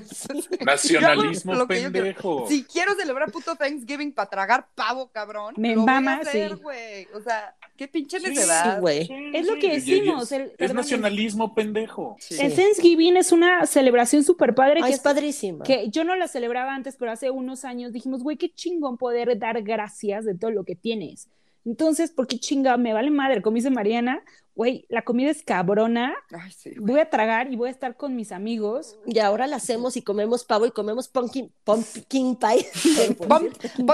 [0.64, 2.46] Nacionalismo pendejo.
[2.48, 6.56] Si quiero celebrar puto Thanksgiving para tragar pavo, cabrón, Me lo voy a mama, hacer,
[6.56, 6.62] sí.
[6.62, 7.06] güey.
[7.14, 8.74] O sea, qué pinche Sí, necedad.
[8.76, 9.08] Sí, güey.
[9.34, 12.16] Es lo que decimos, Es, el- es perdón, nacionalismo pendejo.
[12.20, 12.36] Sí.
[12.40, 15.64] El Thanksgiving es una celebración súper padre Ay, que, es padrísima.
[15.64, 19.38] que yo no la celebraba antes, pero hace unos años dijimos, güey, qué chingón poder
[19.38, 21.28] dar gracias de todo lo que tienes.
[21.66, 22.76] Entonces, ¿por qué chinga?
[22.76, 24.22] Me vale madre, como dice Mariana,
[24.54, 26.72] güey, la comida es cabrona, Ay, sí.
[26.78, 28.96] voy a tragar y voy a estar con mis amigos.
[29.06, 32.66] Y ahora la hacemos y comemos pavo y comemos pumpkin, pumpkin pie.
[33.18, 33.86] Pumpkin.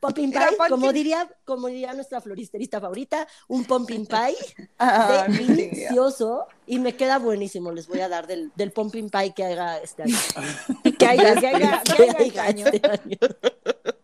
[0.00, 0.68] Pumpkin Mira, pie, pumpkin.
[0.70, 4.36] como diría, como diría nuestra floristerista favorita, un pumpkin pie
[4.78, 7.72] Ah, delicioso y me queda buenísimo.
[7.72, 10.16] Les voy a dar del, del pumpkin pie que haga este año.
[10.98, 13.16] Que haya, que haya, que haya Que haya este año.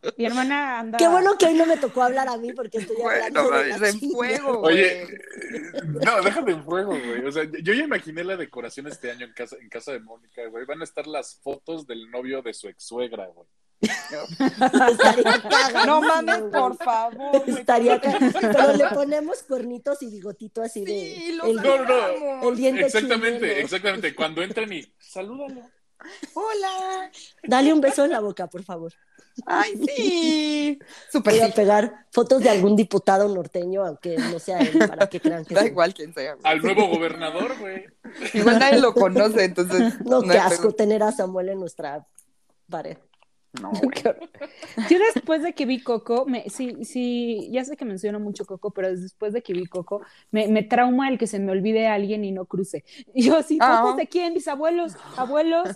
[0.16, 0.98] Mi hermana anda.
[0.98, 3.78] Qué bueno que hoy no me tocó hablar a mí porque estoy hablando Bueno, de
[3.78, 6.04] la en fuego, Oye, güey.
[6.04, 7.24] no, déjame en fuego, güey.
[7.26, 10.46] O sea, yo ya imaginé la decoración este año en casa, en casa de Mónica,
[10.48, 10.64] güey.
[10.64, 13.46] Van a estar las fotos del novio de su ex suegra, güey.
[15.86, 17.42] No mames, por favor.
[17.46, 21.14] Estaría Pero le ponemos cuernitos y bigotito así de.
[21.16, 23.60] Sí, lo el, No, no, el diente Exactamente, chileno.
[23.60, 24.14] exactamente.
[24.14, 25.60] Cuando entren y salúdalo.
[26.34, 27.10] Hola.
[27.42, 28.92] Dale un beso en la boca, por favor.
[29.46, 30.78] Ay, sí.
[31.12, 35.20] Súper Voy a pegar fotos de algún diputado norteño, aunque no sea él, para que
[35.20, 36.34] crean que Da igual quién sea.
[36.34, 36.42] güey.
[36.44, 37.84] Al nuevo gobernador, güey.
[38.32, 40.00] Igual nadie lo conoce, entonces.
[40.04, 40.74] No, hay qué asco pedo.
[40.74, 42.06] tener a Samuel en nuestra
[42.68, 42.96] pared.
[43.62, 43.70] No.
[44.90, 48.72] Yo después de que vi Coco, me, sí, sí, ya sé que menciono mucho Coco,
[48.72, 51.94] pero después de que vi Coco, me, me trauma el que se me olvide a
[51.94, 52.84] alguien y no cruce.
[53.14, 53.80] Y yo así, Ah.
[53.82, 54.34] ¿fotos de quién?
[54.34, 55.68] Mis abuelos, abuelos,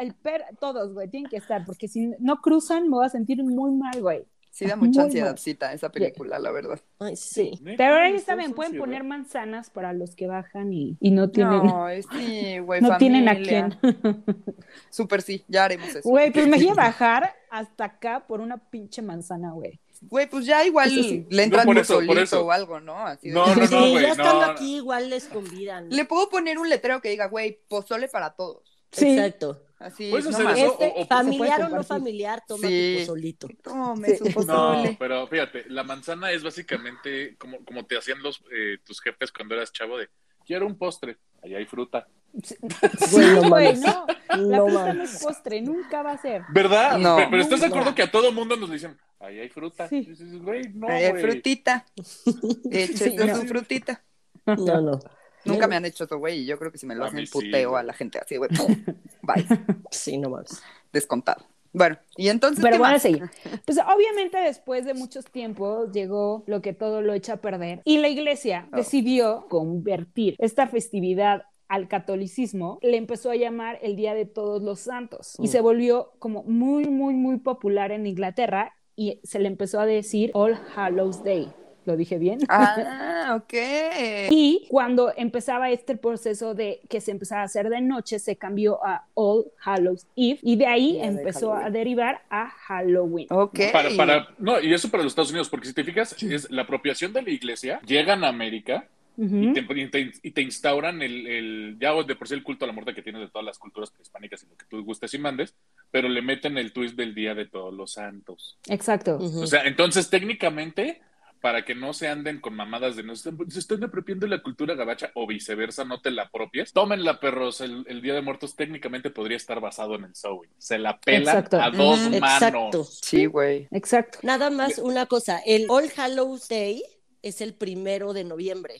[0.00, 3.42] el per- todos, güey, tienen que estar, porque si no cruzan me voy a sentir
[3.42, 4.24] muy mal, güey.
[4.54, 6.80] Sí da mucha ansiedadcita esa película, la verdad.
[7.00, 7.60] Ay, sí.
[7.76, 11.66] Pero ahora ya saben, pueden poner manzanas para los que bajan y, y no tienen,
[11.66, 12.80] No, es sí, güey.
[12.80, 13.76] no tienen a quién.
[14.90, 16.08] Súper sí, ya haremos eso.
[16.08, 19.80] Güey, pues me imagino bajar hasta acá por una pinche manzana, güey.
[20.02, 21.26] Güey, pues ya igual sí.
[21.30, 22.46] le entran No, por un eso, por solito eso.
[22.46, 22.96] o algo, ¿no?
[23.06, 24.02] Así de- No, no, no, sí, güey.
[24.02, 25.88] ya estando no, aquí igual les convidan.
[25.90, 28.62] Le puedo poner un letrero que diga, güey, pozole para todos.
[28.92, 29.16] Sí.
[29.18, 29.62] Exacto.
[29.84, 32.94] Así, Puedes no Este, o- o- familiar o no familiar, toma Sí.
[32.94, 33.48] tu pozolito.
[33.62, 34.16] Tome Sí.
[34.16, 34.96] su No, pozole.
[34.98, 39.54] pero fíjate, la manzana es básicamente como, como te hacían los eh, tus jefes cuando
[39.54, 40.08] eras chavo de
[40.46, 42.06] quiero un postre, ahí hay fruta.
[43.12, 45.14] Güey, no Güey, no, la No fruta no mames.
[45.14, 46.42] es postre, nunca va a ser.
[46.48, 46.98] ¿Verdad?
[46.98, 47.16] No.
[47.16, 47.74] Pero, pero estás de No.
[47.74, 49.86] acuerdo que a todo mundo nos dicen, ahí hay fruta.
[49.88, 49.98] Sí.
[49.98, 51.22] Y dices, güey, no, Ahí hay güey.
[51.22, 51.84] frutita.
[53.26, 53.36] No.
[53.36, 54.02] su frutita.
[54.46, 55.00] No, no.
[55.44, 57.26] Nunca me han hecho eso, güey, y yo creo que si me lo A hacen
[57.26, 58.50] sí, puteo a la gente así, güey.
[59.22, 59.46] Bye.
[59.90, 60.62] Sí, no mames.
[60.92, 61.44] Descontado.
[61.72, 62.62] Bueno, y entonces.
[62.62, 63.02] Pero ¿qué bueno, más?
[63.02, 63.24] seguir.
[63.66, 67.98] Pues obviamente después de muchos tiempos llegó lo que todo lo echa a perder y
[67.98, 68.76] la iglesia Oh.
[68.76, 74.80] decidió convertir esta festividad al catolicismo, le empezó a llamar el Día de Todos los
[74.80, 75.46] Santos y Mm.
[75.48, 80.30] se volvió como muy, muy, muy popular en Inglaterra y se le empezó a decir
[80.34, 81.50] All Hallows Day.
[81.86, 82.38] ¿Lo dije bien?
[82.48, 83.52] Ah, ok.
[84.30, 88.84] Y cuando empezaba este proceso de que se empezaba a hacer de noche, se cambió
[88.84, 91.72] a All Hallows Eve y de ahí de empezó a Halloween.
[91.72, 93.26] derivar a Halloween.
[93.30, 93.60] Ok.
[93.72, 96.62] Para, para, no, y eso para los Estados Unidos, porque si te fijas, es la
[96.62, 99.36] apropiación de la iglesia, llegan a América Ujú.
[99.36, 102.64] y, te, y te- y te instauran el, el- ya de por sí el culto
[102.64, 105.12] a la muerte que tienes de todas las culturas prehispánicas y lo que tú gustes
[105.14, 105.54] y mandes,
[105.90, 108.58] pero le meten el twist del Día de Todos los Santos.
[108.68, 109.16] Exacto.
[109.16, 109.42] Ujú.
[109.42, 111.00] O sea, entonces técnicamente,
[111.44, 114.42] para que no se anden con mamadas de no se están, se están apropiando la
[114.42, 116.72] cultura gabacha o viceversa, no te la apropies.
[116.72, 117.60] Tómenla, perros.
[117.60, 120.50] El, el Día de Muertos técnicamente podría estar basado en el Samhain.
[120.56, 121.60] Se la pela Exacto.
[121.60, 122.18] a dos Ujú.
[122.18, 122.42] manos.
[122.42, 122.84] Exacto.
[122.84, 123.68] Sí, güey.
[123.72, 124.20] Exacto.
[124.22, 126.82] Nada más una cosa, el All Hallows Day
[127.20, 128.76] es el primero de noviembre.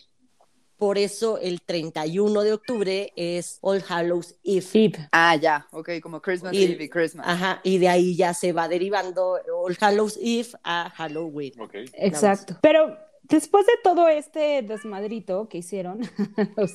[0.76, 4.66] Por eso el 31 de octubre es All Hallows Eve.
[4.74, 5.08] Eve.
[5.12, 5.66] Ah, ya.
[5.70, 7.26] Ok, como Christmas Y- Eve y Christmas.
[7.28, 11.52] Ajá, y de ahí ya se va derivando All Hallows Eve a Halloween.
[11.60, 11.74] Ok.
[11.94, 12.56] Exacto.
[12.60, 16.00] Pero después de todo este desmadrito que hicieron
[16.56, 16.72] los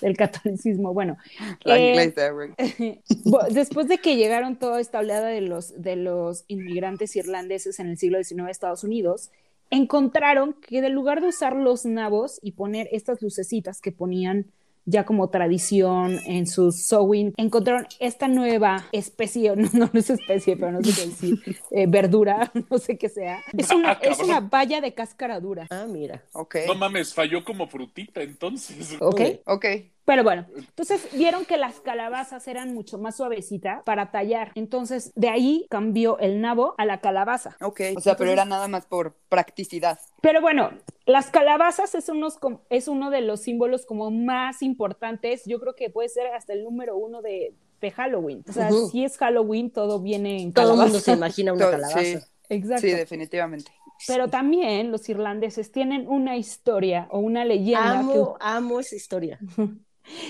[0.00, 1.18] del catolicismo, bueno,
[1.64, 2.12] La eh,
[3.50, 7.98] Después de que llegaron toda esta oleada de los, de los inmigrantes irlandeses en el
[7.98, 9.30] siglo XIX a Estados Unidos,
[9.70, 14.46] encontraron que en lugar de usar los nabos y poner estas lucecitas que ponían
[14.86, 20.72] ya como tradición en sus sewing, encontraron esta nueva especie, no, no, es especie, pero
[20.72, 23.42] no sé qué decir, eh, verdura, no sé qué sea.
[23.56, 26.22] Es una, Ah, es una valla de cáscara dura, Ah, mira.
[26.32, 26.56] Ok.
[26.66, 28.96] No mames, falló como frutita entonces.
[29.00, 29.20] ¿ok?
[29.46, 29.66] Ok.
[30.04, 34.52] Pero bueno, entonces vieron que las calabazas eran mucho más suavecitas para tallar.
[34.54, 37.56] Entonces, de ahí cambió el nabo a la calabaza.
[37.62, 37.80] Ok.
[37.96, 39.98] O sea, pero era nada más por practicidad.
[40.20, 40.70] Pero bueno,
[41.06, 42.38] las calabazas es, unos,
[42.68, 45.44] es uno de los símbolos como más importantes.
[45.46, 48.44] Yo creo que puede ser hasta el número uno de, de Halloween.
[48.46, 50.84] O sea, si es Halloween, todo viene en Todo el calabaza.
[50.92, 52.00] mundo se imagina una Todo- calabaza.
[52.04, 52.18] sí.
[52.50, 52.82] Exacto.
[52.82, 53.72] Sí, definitivamente.
[54.06, 59.38] Pero también los irlandeses tienen una historia o una leyenda Amo, amo esa historia.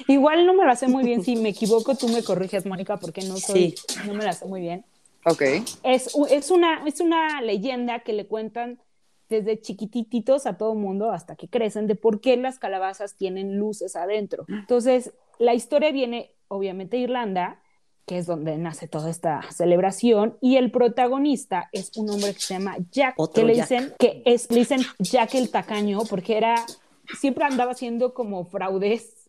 [0.08, 1.22] Igual no me la sé muy bien.
[1.22, 3.74] Si me equivoco, tú me corriges, Mónica, porque no soy,
[4.06, 4.84] no me la sé muy bien.
[5.26, 5.42] Ok.
[5.82, 8.78] Es, es, una, es una leyenda que le cuentan
[9.28, 13.96] desde chiquititos a todo mundo hasta que crecen de por qué las calabazas tienen luces
[13.96, 14.44] adentro.
[14.48, 17.60] Entonces, la historia viene obviamente de Irlanda,
[18.06, 22.54] que es donde nace toda esta celebración, y el protagonista es un hombre que se
[22.54, 23.68] llama Jack, Otro que le Jack.
[23.70, 26.54] dicen que es le dicen Jack el tacaño porque era
[27.18, 29.23] siempre andaba haciendo como fraudes.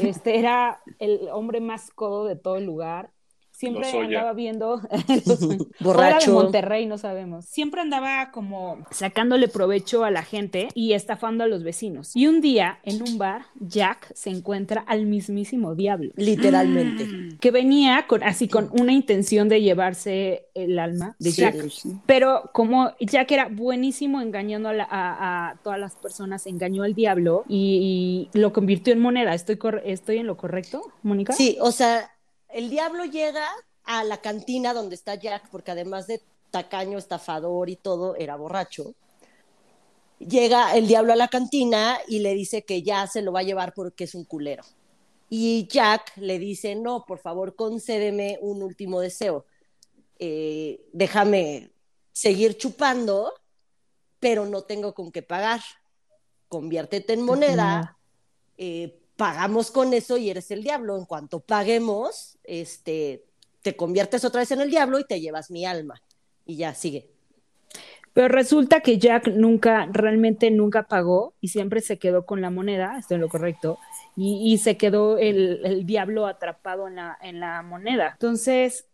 [0.00, 3.10] Este era el hombre más codo de todo el lugar.
[3.56, 4.80] Siempre andaba viendo
[5.26, 6.32] los- o era de Borracho.
[6.34, 7.46] Monterrey, no sabemos.
[7.46, 12.14] Siempre andaba como sacándole provecho a la gente y estafando a los vecinos.
[12.14, 17.36] Y un día, en un bar, Jack se encuentra al mismísimo diablo Literalmente.
[17.40, 21.40] que venía con, así con una intención de llevarse el alma de Sí.
[21.42, 21.56] Jack.
[22.06, 26.94] Pero como Jack era buenísimo engañando a, la- a- a todas las personas, engañó al
[26.94, 29.34] diablo y, y lo convirtió en moneda.
[29.34, 31.32] ¿Estoy, cor- ¿Estoy en lo correcto, Mónica?
[31.32, 32.10] Sí, o sea,
[32.48, 33.48] el diablo llega
[33.84, 38.94] a la cantina donde está Jack, porque además de tacaño, estafador y todo, era borracho.
[40.18, 43.44] Llega el diablo a la cantina y le dice que ya se lo va a
[43.44, 44.64] llevar porque es un culero.
[45.28, 49.44] Y Jack le dice, no, por favor, concédeme un último deseo.
[50.18, 51.70] Eh, déjame
[52.12, 53.32] seguir chupando,
[54.18, 55.60] pero no tengo con qué pagar.
[56.48, 57.98] Conviértete en moneda
[58.56, 60.96] eh, pagamos con eso y eres el diablo.
[60.96, 63.24] En cuanto paguemos, este,
[63.62, 66.02] te conviertes otra vez en el diablo y te llevas mi alma.
[66.44, 67.08] Y ya, sigue.
[68.12, 72.96] Pero resulta que Jack nunca, realmente nunca pagó y siempre se quedó con la moneda,
[72.98, 73.78] estoy en lo correcto,
[74.16, 78.12] y, y se quedó el, el diablo atrapado en la, en la moneda.
[78.12, 78.86] Entonces,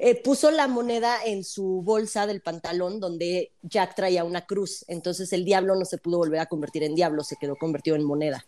[0.00, 4.84] Eh, puso la moneda en su bolsa del pantalón donde Jack traía una cruz.
[4.86, 8.04] Entonces el diablo no se pudo volver a convertir en diablo, se quedó convertido en
[8.04, 8.46] moneda.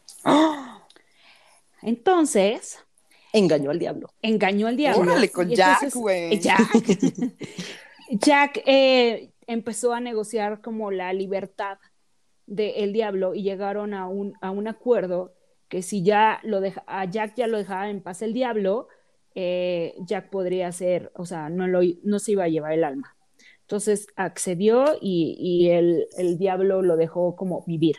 [1.83, 2.79] Entonces,
[3.33, 4.09] Engañó al diablo.
[4.23, 5.03] engañó al diablo.
[5.03, 6.35] Órale, con Jack, güey.
[6.35, 6.69] eh, Jack,
[8.11, 11.79] Jack, eh, empezó a negociar como la libertad
[12.47, 15.33] del diablo y llegaron a un, a un acuerdo
[15.69, 18.89] que si ya lo deja, a Jack ya lo dejaba en paz el diablo,
[19.37, 23.17] eh, Jack podría ser, o sea, no, lo, no se iba a llevar el alma.
[23.61, 27.97] Entonces accedió y, y el, el diablo lo dejó como vivir.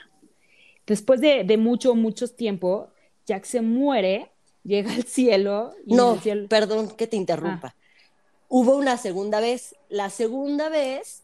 [0.86, 2.90] Después de, de mucho, mucho tiempo,
[3.32, 4.30] Jack se muere,
[4.64, 5.74] llega al cielo.
[5.86, 7.76] Y No, cielo- perdón que te interrumpa.
[8.50, 9.74] Hubo una segunda vez.
[9.88, 11.24] La segunda vez,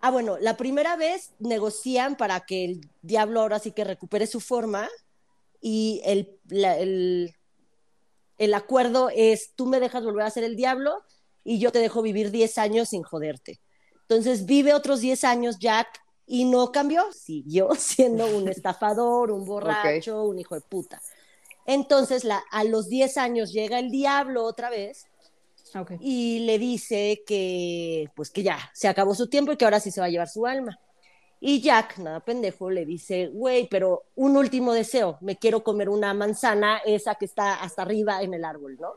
[0.00, 4.40] ah, bueno, la primera vez negocian para que el diablo ahora sí que recupere su
[4.40, 4.86] forma
[5.62, 7.34] y el, la- el,
[8.36, 11.02] el acuerdo es, tú me dejas volver a ser el diablo
[11.42, 13.60] y yo te dejo vivir 10 años sin joderte.
[14.02, 15.88] Entonces vive otros 10 años Jack
[16.26, 21.00] y no cambió, siguió siendo un estafador, un borracho, un hijo de puta.
[21.70, 25.06] Entonces la, a los 10 años llega el diablo otra vez
[25.72, 25.92] Ok.
[26.00, 29.92] y le dice que pues que ya se acabó su tiempo y que ahora sí
[29.92, 30.80] se va a llevar su alma.
[31.38, 36.12] Y Jack, nada pendejo, le dice, güey, pero un último deseo, me quiero comer una
[36.12, 38.94] manzana, esa que está hasta arriba en el árbol, ¿no?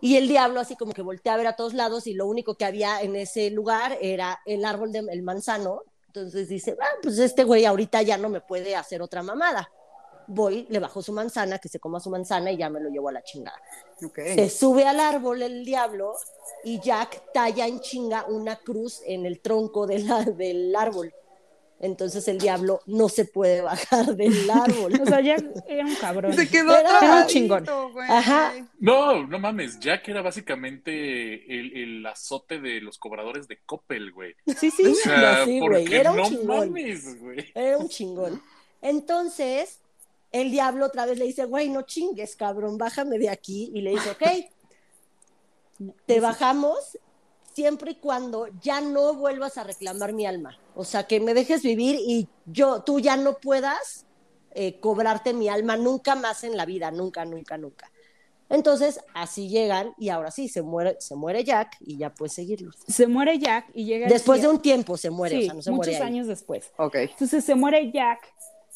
[0.00, 2.54] Y el diablo así como que voltea a ver a todos lados y lo único
[2.54, 5.82] que había en ese lugar era el árbol del manzano.
[6.06, 9.70] Entonces dice, ah, pues este güey ahorita ya no me puede hacer otra mamada.
[10.28, 13.08] Voy, le bajo su manzana, que se coma su manzana y ya me lo llevo
[13.08, 13.60] a la chingada.
[14.14, 16.14] Se sube al árbol el diablo
[16.64, 21.12] y Jack talla en chinga una cruz en el tronco de la- del árbol.
[21.78, 24.98] Entonces el diablo no se puede bajar del árbol.
[25.00, 26.32] O sea, Jack era un cabrón.
[26.32, 27.64] Se quedó Era un chingón.
[27.92, 28.10] güey.
[28.10, 28.54] Ajá.
[28.78, 34.34] No, no mames, Jack era básicamente el, el azote de los cobradores de Coppel, güey.
[34.58, 34.86] Sí, sí.
[34.86, 36.68] O sea, Sí, güey, era un no chingón.
[36.70, 37.52] mames, güey.
[37.54, 38.42] Era un chingón.
[38.80, 39.80] Entonces
[40.40, 43.70] el diablo otra vez le dice, güey, no chingues, cabrón, bájame de aquí.
[43.74, 44.22] Y le dice, ok,
[46.06, 46.98] te bajamos
[47.54, 50.58] siempre y cuando ya no vuelvas a reclamar mi alma.
[50.74, 54.04] O sea, que me dejes vivir y yo, tú ya no puedas
[54.54, 57.90] eh, cobrarte mi alma nunca más en la vida, nunca, nunca, nunca.
[58.48, 62.70] Entonces, así llegan y ahora sí, se muere, se muere Jack y ya puedes seguirlo.
[62.86, 64.06] Se muere Jack y llega.
[64.06, 66.70] Después de un tiempo se muere, Sí, o sea, no se muchos muere años después.
[66.76, 66.94] Ok.
[66.94, 68.20] Entonces se muere Jack,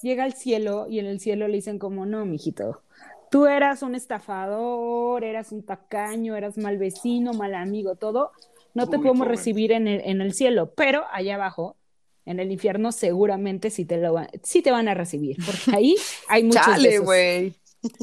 [0.03, 2.83] llega al cielo y en el cielo le dicen como, no, mijito,
[3.31, 8.33] tú eras un estafador, eras un tacaño, eras mal vecino, mal amigo, todo.
[8.75, 11.77] No te Uy, podemos recibir en el, en el cielo, pero allá abajo,
[12.25, 15.97] en el infierno, seguramente sí te, lo van, sí te van a recibir, porque ahí
[16.29, 17.55] hay muchos Chale, güey.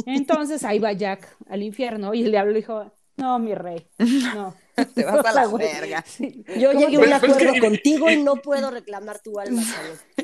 [0.06, 4.56] Entonces ahí va Jack al infierno y el diablo dijo, no, mi rey, no.
[4.94, 6.04] Te vas a la verga.
[6.08, 6.44] Sí.
[6.58, 9.64] Yo ¿Cómo llegué a un acuerdo que- contigo y no puedo reclamar tu alma.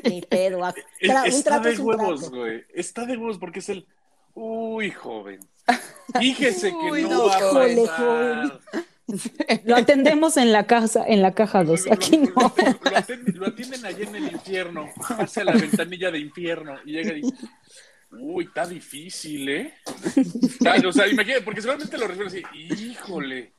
[0.04, 0.58] Ni pedo.
[0.58, 2.36] un Está trato de es un huevos, trato.
[2.36, 2.64] güey.
[2.74, 3.86] Está de huevos porque es el.
[4.34, 5.40] Uy, joven.
[6.18, 8.60] Fíjese que Uy, no, no, va a híjole, pasar.
[9.64, 11.90] Lo atendemos en la casa, en la caja 2.
[11.90, 12.34] Aquí lo, no.
[12.34, 16.76] lo atienden, lo atienden- lo atienden allá en el infierno, hacia la ventanilla de infierno,
[16.84, 17.36] y llega y dice,
[18.20, 19.74] uy, está difícil, ¿eh?
[20.16, 23.52] Está- o sea, imagínate, porque seguramente lo resuelve así, híjole,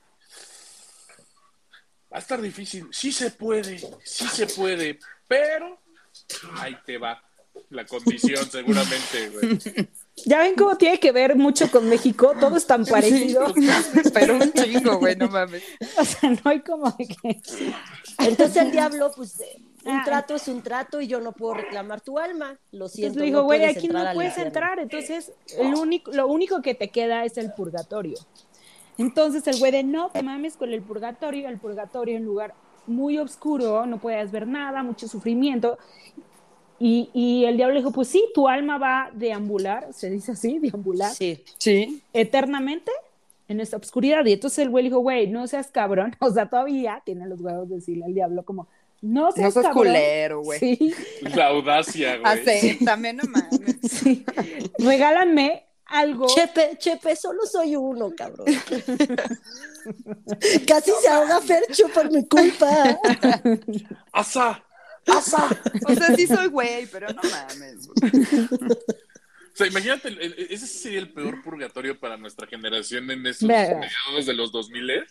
[2.12, 5.80] va a estar difícil, sí se puede, sí se puede, pero
[6.58, 7.22] ahí te va
[7.70, 9.60] la condición seguramente, güey.
[10.26, 13.54] Ya ven cómo tiene que ver mucho con México, todo es tan parecido.
[14.14, 15.64] Pero un chingo, güey, no mames.
[15.98, 17.42] O sea, no hay como de que.
[18.20, 20.02] Entonces el diablo, pues, eh, un Ah.
[20.04, 22.58] trato es un trato y yo no puedo reclamar tu alma.
[22.72, 23.20] Lo siento.
[23.20, 24.48] Entonces le digo, no güey, puedes aquí no puedes infierno".
[24.48, 24.80] entrar.
[24.80, 28.18] Entonces, el único, lo único que te queda es el purgatorio.
[28.98, 32.54] Entonces el güey de no te mames con el purgatorio, el purgatorio en lugar
[32.88, 35.78] muy oscuro, no puedes ver nada, mucho sufrimiento.
[36.80, 40.34] Y, y el diablo le dijo, pues sí, tu alma va a deambular, se dice
[40.34, 41.44] así, deambular, Sí.
[41.58, 42.02] Sí.
[42.14, 42.92] eternamente
[43.48, 44.26] en esta oscuridad.
[44.26, 46.16] Y entonces el güey le dijo, güey, no seas cabrón.
[46.22, 48.68] O sea, todavía tiene los huevos de decirle al diablo como,
[49.06, 49.74] no No seas cabrón.
[49.74, 50.60] culero, güey.
[50.60, 50.94] Sí,
[51.36, 52.40] La audacia, güey.
[52.40, 53.76] Acéptame, no mames.
[53.92, 54.26] sí.
[54.80, 56.28] Regálame algo.
[56.28, 58.48] Chepe, Chepe, solo soy uno, cabrón.
[60.68, 63.00] Casi se ahoga Fercho por mi culpa.
[64.12, 64.64] ¡Asa!
[65.08, 65.48] ¡Asa!
[65.88, 67.88] O sea, sí soy güey, pero no mames.
[69.56, 70.10] O sea, imagínate,
[70.54, 75.04] ese sería el peor purgatorio para nuestra generación en esos mediados de los 2000 O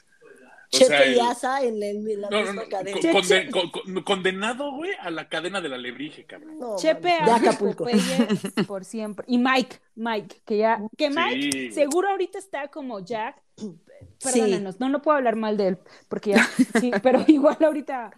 [0.70, 2.98] Chepe y Asa en, la No, no, misma no, cadena.
[3.00, 6.59] con- conde- con- con- condenado, güey, a la cadena de la lebrige, cabrón.
[6.59, 7.85] No, Chepe de a Acapulco.
[8.66, 9.24] Por siempre.
[9.29, 11.72] Y Mike, Mike, que ya, que Mike Sí.
[11.72, 13.40] seguro ahorita está como Jack.
[14.22, 16.48] Perdónanos, no, no puedo hablar mal de él, porque ya,
[16.81, 18.11] sí, pero igual ahorita,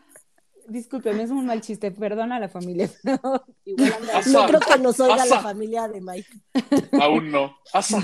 [0.68, 2.90] discúlpeme, es un mal chiste, perdona a la familia,
[3.64, 4.18] igual anda.
[4.18, 4.30] Asa.
[4.30, 5.36] No creo que nos oiga Asa.
[5.36, 6.28] la familia de Mike.
[7.00, 7.56] Aún no.
[7.72, 8.02] ¡Asa!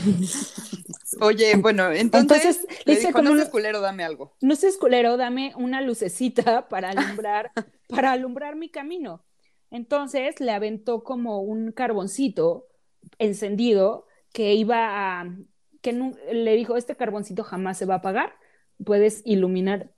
[1.20, 4.37] Oye, bueno, entonces, Entonces, le dijo, como no seas culero, dame algo.
[4.40, 7.51] no seas culero, dame una lucecita para alumbrar,
[7.88, 9.25] para alumbrar mi camino.
[9.70, 12.68] Entonces le aventó como un carboncito
[13.18, 15.37] encendido que iba a,
[15.81, 15.92] que
[16.33, 18.35] le dijo, este carboncito jamás se va a apagar,
[18.85, 19.90] puedes iluminar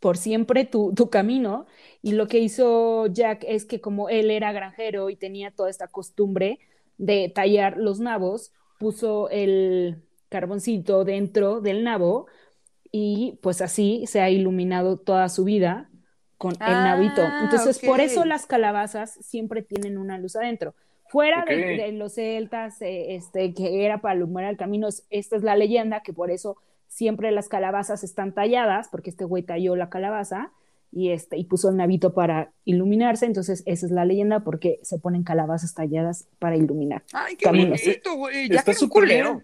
[0.00, 1.66] por siempre tu, tu camino.
[2.02, 5.88] Y lo que hizo Jack es que como él era granjero y tenía toda esta
[5.88, 6.58] costumbre
[6.98, 12.26] de tallar los nabos, puso el carboncito dentro del nabo
[12.90, 15.88] y pues así se ha iluminado toda su vida
[16.38, 17.22] con el Ah, nabito.
[17.42, 20.74] Entonces, por eso las calabazas siempre tienen una luz adentro.
[21.08, 21.60] Fuera de, Ok.
[21.84, 25.54] de los celtas, eh, este, que era para alumbrar el camino, es- esta es la
[25.56, 26.56] leyenda, que por eso
[26.88, 30.50] siempre las calabazas están talladas, porque este güey talló la calabaza
[30.90, 34.98] y, este, y puso el nabito para iluminarse, entonces esa es la leyenda, porque se
[34.98, 37.02] ponen calabazas talladas para iluminar.
[37.12, 37.80] Ay, qué Caminos.
[37.82, 38.48] bonito, güey.
[38.48, 39.42] Ya Está que un culero.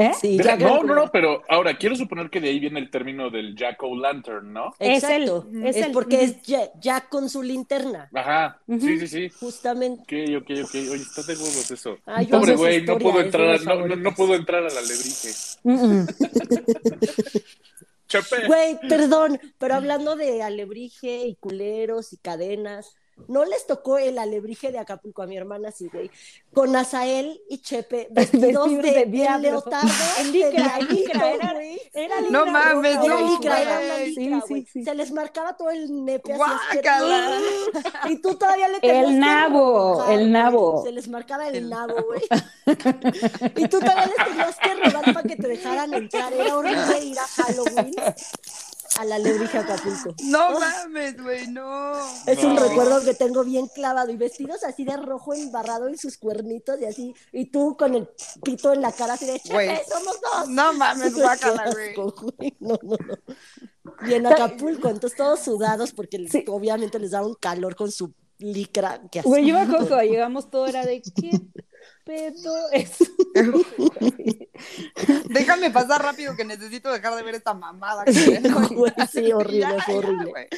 [0.00, 0.12] ¿Eh?
[0.20, 3.56] Sí, no, no, no, pero ahora quiero suponer que de ahí viene el término del
[3.56, 4.72] Jack O'Lantern, ¿no?
[4.78, 5.48] Es Exacto.
[5.52, 9.28] el- Es, es el- porque es Ja- Jack con su linterna, Ajá, sí, sí, sí.
[9.40, 10.36] justamente.
[10.36, 10.74] Ok, ok, ok.
[10.92, 11.98] Oye, está de huevos eso.
[12.06, 14.80] Ay, Pobre güey, no puedo es entrar, a- no, no, no puedo entrar a la
[14.82, 15.30] lebrige.
[15.64, 16.06] Mm, mm.
[18.46, 22.94] Güey, perdón, pero hablando de alebrije y culeros y cadenas,
[23.26, 26.10] ¿no les tocó el alebrije de Acapulco a mi hermana sí, güey?
[26.54, 29.88] Con Azael y Chepe vestidos de, de leotardo,
[30.20, 31.80] En licra, en licra, era- güey.
[31.92, 34.14] Era No mames, Era no, licra, era una güey.
[34.14, 34.84] licra, Sí, sí, sí.
[34.84, 37.40] Se les marcaba todo el nepe así Guácala.
[38.08, 40.82] Y tú todavía le tenías El que nabo, robar, el nabo.
[40.84, 42.22] Se les marcaba el, El nabo, güey.
[43.56, 46.32] y tú todavía les tenías que robar para que te dejaran entrar.
[46.32, 47.94] Era horrible ir a Halloween
[48.98, 50.14] a la Lebrija Acapulco.
[50.24, 51.92] No mames, güey, no.
[52.26, 52.62] Es un No.
[52.68, 56.84] recuerdo que tengo bien clavado y vestidos así de rojo embarrado en sus cuernitos y
[56.84, 58.08] así, y tú con el
[58.42, 59.68] pito en la cara así de Güey.
[59.68, 60.48] "Chepe, somos dos.
[60.48, 61.14] No mames,
[61.62, 61.94] guácala, güey.
[62.60, 64.06] No, no, no.
[64.08, 66.44] Y en Acapulco, entonces todos sudados porque Sí.
[66.48, 69.00] obviamente les da un calor con su licra.
[69.24, 71.30] Güey, yo me acuerdo llegamos todo era de ¿qué
[72.04, 72.96] pedo es?
[75.28, 78.04] Déjame pasar rápido que necesito dejar de ver esta mamada.
[78.04, 78.40] que.
[78.74, 80.30] Güey, sí, horrible, ya, horrible.
[80.30, 80.48] güey.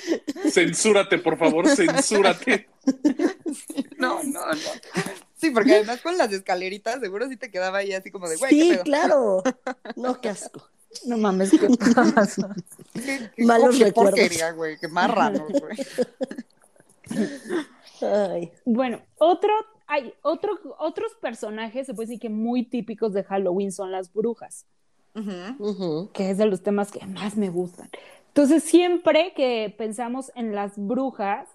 [0.51, 2.69] Censúrate, por favor, censúrate.
[3.99, 4.57] No, no, no.
[5.37, 8.51] Sí, porque además con las escaleritas seguro sí te quedaba ahí así como de, güey,
[8.51, 8.85] Sí, qué pedo.
[8.85, 9.43] claro.
[9.97, 10.67] No, qué asco.
[11.07, 12.55] No mames, qué pasa.
[12.95, 14.13] Qué, qué, Malos qué recuerdos.
[14.19, 15.77] porquería, güey, qué marrano, güey.
[18.03, 18.53] Ay.
[18.65, 19.53] Bueno, otro,
[19.91, 24.65] hay otro, otros personajes, se puede decir que muy típicos de Halloween son las brujas,
[25.17, 25.33] Ujú.
[25.59, 26.11] Ujú.
[26.13, 27.91] que es de los temas que más me gustan.
[28.29, 31.49] Entonces, siempre que pensamos en las brujas,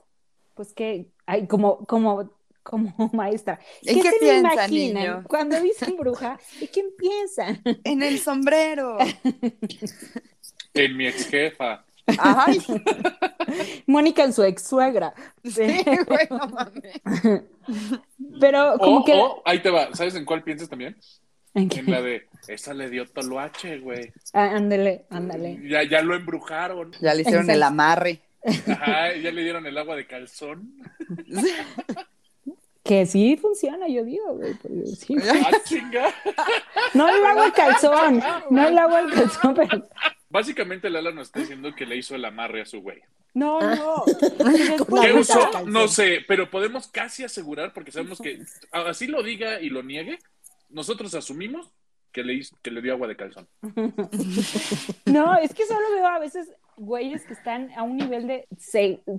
[0.53, 2.29] pues que hay como, como,
[2.61, 3.59] como maestra.
[3.83, 5.23] ¿En qué se piensa, imaginan niño?
[5.29, 6.37] cuando dicen bruja?
[6.59, 7.61] ¿En quién piensan?
[7.85, 8.97] En el sombrero.
[10.73, 11.85] En mi ex jefa.
[12.19, 12.59] Ay,
[13.87, 15.13] Mónica en su ex suegra.
[15.43, 17.43] sí, güey, no mames.
[18.39, 19.13] Pero como que...
[19.13, 19.93] o, ahí te va.
[19.93, 20.95] ¿Sabes en cuál piensas también?
[21.53, 21.79] ¿En qué?
[21.79, 24.11] En la de, esa le dio toloache, güey.
[24.33, 25.59] Ah, ándale, ándale.
[25.67, 26.91] Ya, ya lo embrujaron.
[27.01, 28.21] Ya le hicieron el amarre.
[28.45, 30.73] Ajá, ya le dieron el agua de calzón.
[32.85, 34.53] Que sí funciona, yo digo, güey.
[34.61, 35.15] porque sí.
[35.27, 36.13] Ah, chinga.
[36.93, 39.87] No el agua al calzón, no el agua al calzón, pero...
[40.35, 42.99] Básicamente Lala nos está diciendo que le hizo el amarre a su güey.
[43.33, 44.03] No, no.
[44.85, 45.39] Con ¿Qué usó?
[45.65, 50.19] No sé, pero podemos casi asegurar, porque sabemos que así lo diga y lo niegue,
[50.69, 51.71] nosotros asumimos
[52.11, 53.47] que le, hizo- que le dio agua de calzón.
[55.05, 58.45] No, es que solo veo a veces güeyes que están a un nivel de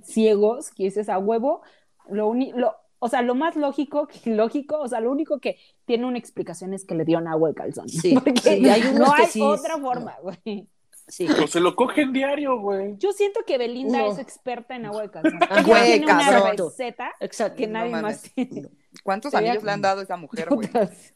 [0.03, 1.63] ciegos, que dices a huevo,
[2.11, 6.19] lo, lo o sea, lo más lógico, lógico, o sea, lo único que tiene una
[6.19, 7.89] explicación es que le dio un agua de calzón.
[7.89, 10.67] Sí, Porque sí, hay no que hay sí- otra forma, güey.
[11.07, 11.25] Sí.
[11.41, 12.97] O se lo cogen diario, güey.
[12.97, 14.11] Yo siento que Belinda No.
[14.11, 15.39] es experta en agua de calzón.
[15.65, 16.57] Güey, tiene una cabrón.
[16.57, 17.55] receta Exacto.
[17.57, 18.69] que nadie más tiene.
[19.03, 20.67] ¿Cuántos Sería- anillos le han dado a esa mujer, güey?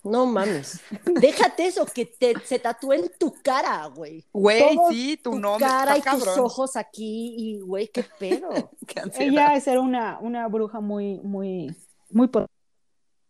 [0.03, 0.79] No mames.
[1.03, 4.23] Déjate eso, que te, se tatúe en tu cara, güey.
[4.31, 6.45] Güey, sí, tu Tu nombre cara y está tus cabrón.
[6.45, 8.49] ojos aquí y, güey, qué pedo.
[8.87, 9.01] Qué.
[9.25, 11.75] Ella es era una, una bruja muy, muy,
[12.11, 12.53] muy potente.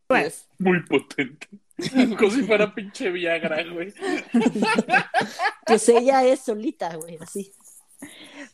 [0.07, 1.47] Pues, Muy potente.
[2.18, 3.94] Como si fuera pinche Viagra, güey.
[5.66, 7.54] Pues ella es solita, güey, así.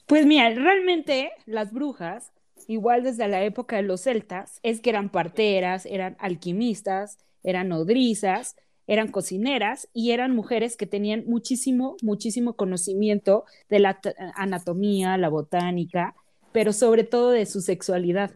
[0.05, 2.32] Pues mira, realmente las brujas,
[2.67, 8.55] igual desde la época de los celtas, es que eran parteras, eran alquimistas, eran nodrizas,
[8.88, 13.99] eran cocineras y eran mujeres que tenían muchísimo, muchísimo conocimiento de la
[14.36, 16.15] anatomía, la botánica,
[16.51, 18.32] pero sobre todo de su sexualidad.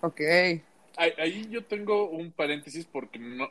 [0.00, 0.20] ok.
[0.98, 3.50] Ahí, ahí yo tengo un paréntesis porque no.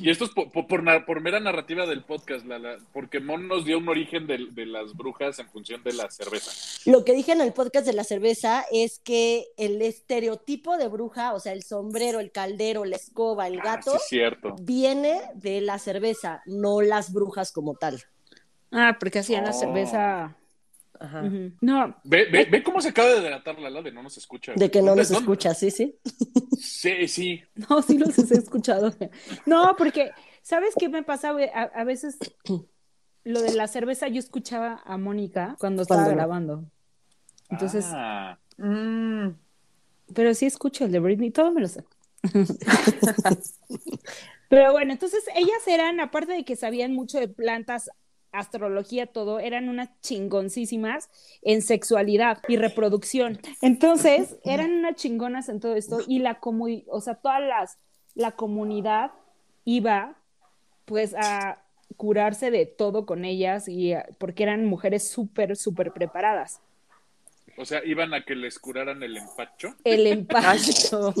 [0.00, 3.46] Y esto es por, por, por na- por mera narrativa del podcast, Lala, porque Mon
[3.46, 6.50] nos dio un origen de, de las brujas en función de la cerveza.
[6.90, 11.32] Lo que dije en el podcast de la cerveza es que el estereotipo de bruja,
[11.32, 14.56] o sea, el sombrero, el caldero, la escoba, el Ah, gato, sí, es cierto.
[14.62, 18.02] viene de la cerveza, no las brujas como tal.
[18.72, 19.54] Ah, porque hacían la Oh.
[19.60, 20.36] cerveza.
[21.00, 21.22] Ajá.
[21.60, 24.52] No, Ve, ve, ve cómo se acaba de delatar Lala de no nos escucha.
[24.54, 25.98] De que no ¿Dónde- nos dónde- escucha, sí, sí.
[26.58, 27.42] Sí, sí.
[27.68, 28.94] No, sí los he escuchado.
[29.46, 31.30] No, porque, ¿sabes qué me pasa?
[31.54, 32.18] A, a veces
[33.24, 36.64] lo de la cerveza, yo escuchaba a Mónica cuando estaba grabando.
[37.50, 39.30] Entonces, Ah, Mm,
[40.14, 41.84] pero sí escucho el de Britney, todo me lo sé.
[44.48, 47.90] Pero bueno, entonces ellas eran, aparte de que sabían mucho de plantas,
[48.34, 51.10] astrología, todo, eran unas chingoncísimas
[51.42, 53.38] en sexualidad y reproducción.
[53.62, 57.78] Entonces, eran unas chingonas en todo esto y la comunidad, o sea, todas las,
[58.14, 59.12] la comunidad
[59.64, 60.16] iba
[60.84, 61.62] pues a
[61.96, 66.60] curarse de todo con ellas y porque eran mujeres súper, súper preparadas.
[67.56, 69.74] O sea, iban a que les curaran el empacho.
[69.84, 71.14] El empacho.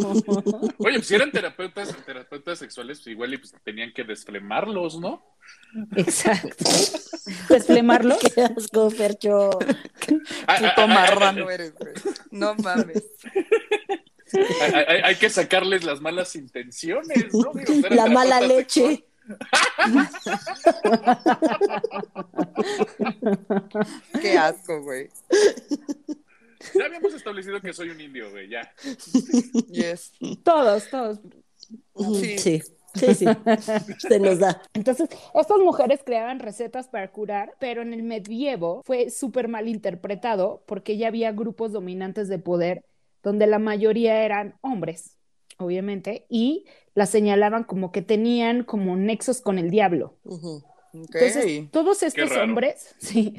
[0.78, 5.24] Oye, pues si eran terapeutas, terapeutas sexuales, pues igual y, pues, tenían que desflemarlos, ¿no?
[5.96, 6.64] Exacto.
[7.48, 8.16] Desflemarlo.
[8.34, 9.50] Qué asco, Fercho.
[9.58, 11.92] Puto marrano eres, güey.
[12.30, 13.04] No mames.
[14.62, 17.52] Hay, hay- hay que sacarles las malas intenciones, ¿no?
[17.54, 19.04] Digo, La mala leche.
[24.20, 25.10] Qué asco, güey.
[26.74, 28.72] Ya habíamos establecido que soy un indio, güey, ya.
[29.70, 30.12] Yes.
[30.42, 31.20] Todos, todos.
[32.20, 32.38] Sí.
[32.38, 32.62] Sí,
[32.94, 33.26] sí, sí.
[33.98, 34.62] Se nos da.
[34.72, 40.62] Entonces, estas mujeres creaban recetas para curar, pero en el medievo fue súper mal interpretado
[40.66, 42.84] porque ya había grupos dominantes de poder
[43.22, 45.16] donde la mayoría eran hombres,
[45.58, 50.16] obviamente, y las señalaban como que tenían como nexos con el diablo.
[50.24, 50.62] Ujú.
[50.92, 51.16] Ok.
[51.16, 53.34] Entonces, todos estos hombres, sí,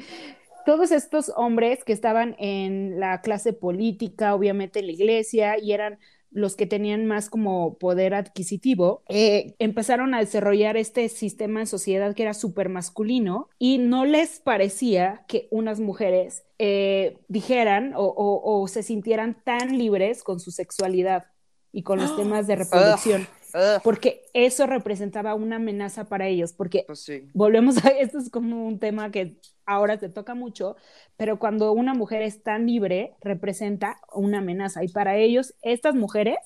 [0.66, 5.98] todos estos hombres que estaban en la clase política, obviamente en la iglesia, y eran
[6.32, 12.14] los que tenían más como poder adquisitivo, eh, empezaron a desarrollar este sistema de sociedad
[12.14, 18.62] que era súper masculino y no les parecía que unas mujeres eh, dijeran o, o-
[18.62, 21.24] o se sintieran tan libres con su sexualidad
[21.72, 23.26] y con los temas de reproducción,
[23.56, 27.28] Ugh, porque eso representaba una amenaza para ellos, porque pues sí.
[27.32, 30.76] volvemos a esto es como un tema que ahora se toca mucho,
[31.16, 36.38] pero cuando una mujer es tan libre representa una amenaza y para ellos estas mujeres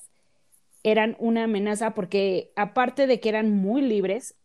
[0.83, 4.37] eran una amenaza porque aparte de que eran muy libres,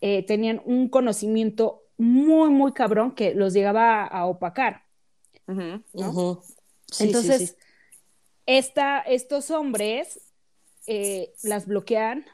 [0.00, 4.84] eh, tenían un conocimiento muy, muy cabrón que los llegaba a, a opacar.
[5.92, 6.42] ¿no?
[6.90, 7.54] Sí, Entonces, sí, sí.
[8.46, 10.33] esta- estos hombres
[10.86, 12.26] eh, las bloquean,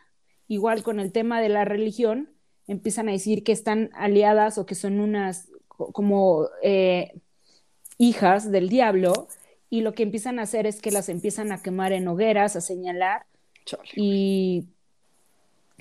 [0.49, 2.31] igual con el tema de la religión,
[2.67, 7.13] empiezan a decir que están aliadas o que son unas como eh,
[7.99, 9.29] hijas del diablo
[9.71, 12.61] y lo que empiezan a hacer es que las empiezan a quemar en hogueras, a
[12.61, 13.25] señalar
[13.95, 14.65] y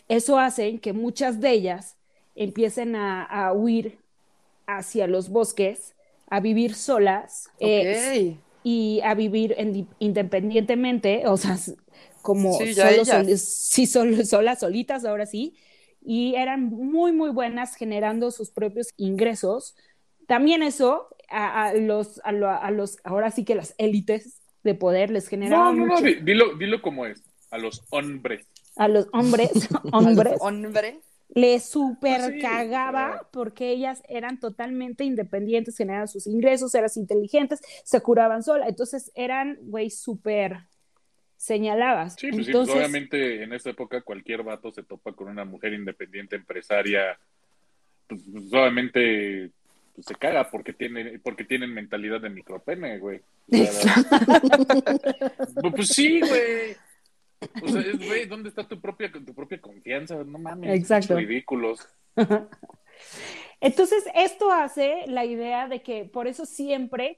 [0.07, 1.95] eso hace que muchas de ellas
[2.35, 3.97] empiecen a, huir
[4.67, 5.95] hacia los bosques,
[6.29, 9.55] a vivir solas eh, y a vivir
[9.99, 11.57] independientemente, o sea,
[12.29, 12.75] como sí,
[13.87, 15.55] solo, solas, solitas, ahora sí,
[15.99, 19.75] y eran muy, muy buenas generando sus propios ingresos.
[20.27, 25.73] También eso a, los, a, los, ahora sí que las élites de poder les generaba.
[25.73, 28.45] No, no, no, dilo, dilo como es, a los hombres.
[28.75, 30.37] A los hombres, hombres.
[30.39, 30.97] hombres.
[31.29, 38.01] Les super pues cagaba porque ellas eran totalmente independientes, generaban sus ingresos, eran inteligentes, se
[38.01, 38.67] curaban sola.
[38.67, 40.67] Entonces eran, güey, súper
[41.39, 42.15] señalabas.
[42.19, 46.35] Sí, pues, pues obviamente en esta época cualquier vato se topa con una mujer independiente,
[46.35, 47.17] empresaria,
[48.07, 49.49] pues, pues obviamente
[49.99, 53.21] se caga porque tiene, porque tienen mentalidad de micropene, güey.
[55.61, 56.75] pues sí, güey.
[57.61, 60.21] O sea, güey, ¿dónde está tu propia, tu propia confianza?
[60.25, 61.15] No mames, Exacto.
[61.15, 61.87] ridículos.
[63.61, 67.17] Entonces, esto hace la idea de que por eso siempre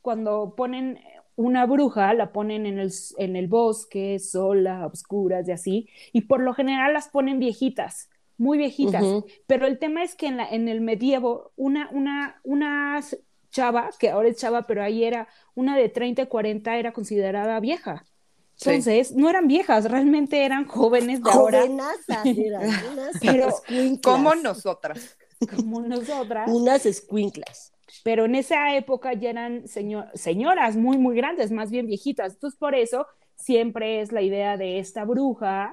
[0.00, 0.98] cuando ponen
[1.36, 6.40] una bruja la ponen en el, en el bosque, sola, oscuras y así, y por
[6.40, 9.04] lo general las ponen viejitas, muy viejitas,
[9.46, 13.00] pero el tema es que en, la, en el medievo, una, una, una
[13.50, 18.04] chava, que ahora es chava, pero ahí era una de 30, 40, era considerada vieja.
[18.58, 21.64] Entonces, no eran viejas, realmente eran jóvenes de ahora.
[22.24, 22.70] Eran,
[23.20, 23.48] pero
[24.02, 25.16] como nosotras.
[25.56, 26.48] Como nosotras.
[26.48, 27.71] Unas escuinclas
[28.04, 32.34] pero en esa época ya eran señoras muy, muy grandes, más bien viejitas.
[32.34, 35.72] Entonces, por eso siempre es la idea de esta bruja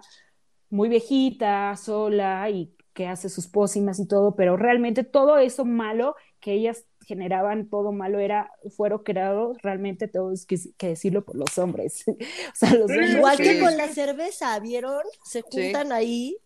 [0.69, 6.15] muy viejita, sola y que hace sus pócimas y todo, pero realmente todo eso malo
[6.39, 11.57] que ellas generaban, todo malo era, fueron creados, realmente todo es que, decirlo por los
[11.57, 12.03] hombres.
[12.07, 15.01] o sea, los Igual que con la cerveza, ¿vieron?
[15.23, 16.37] Se juntan ahí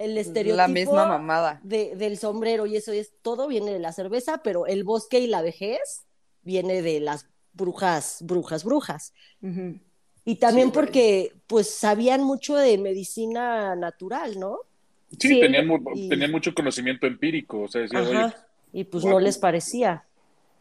[0.00, 3.92] el estereotipo la misma mamada de, del sombrero y eso es todo viene de la
[3.92, 6.06] cerveza, pero el bosque y la vejez
[6.42, 9.12] viene de las brujas, brujas, brujas.
[10.24, 14.60] Y también porque pues sabían mucho de medicina natural, ¿no?
[15.18, 15.68] Sí, Tenían,
[16.08, 17.84] tenían, mucho conocimiento empírico, o sea,
[18.72, 20.04] y pues no les parecía.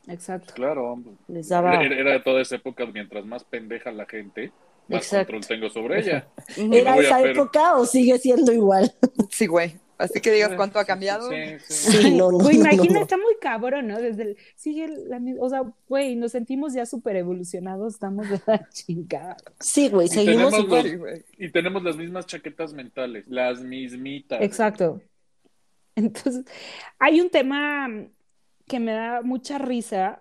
[0.07, 0.53] Exacto.
[0.55, 1.81] Claro, les daba...
[1.83, 4.51] era, era de toda esa época, mientras más pendeja la gente,
[4.89, 6.27] más control tengo sobre ella.
[6.71, 8.93] ¿Era esa época o sigue siendo igual?
[9.29, 9.79] Sí, güey.
[9.99, 11.29] Así que digas cuánto ha cambiado.
[11.29, 12.11] Sí, sí.
[12.15, 13.99] no, no, imagina, está muy cabrón, ¿no?
[13.99, 18.69] Desde el, sigue la o sea, güey, nos sentimos ya súper evolucionados, estamos de la
[18.73, 19.35] chingada.
[19.59, 21.25] Sí, güey, seguimos igual.
[21.37, 24.41] y tenemos las mismas chaquetas mentales, las mismitas.
[24.41, 25.01] Exacto.
[25.95, 26.45] Entonces,
[26.97, 27.89] hay un tema
[28.67, 30.19] que me da mucha risa,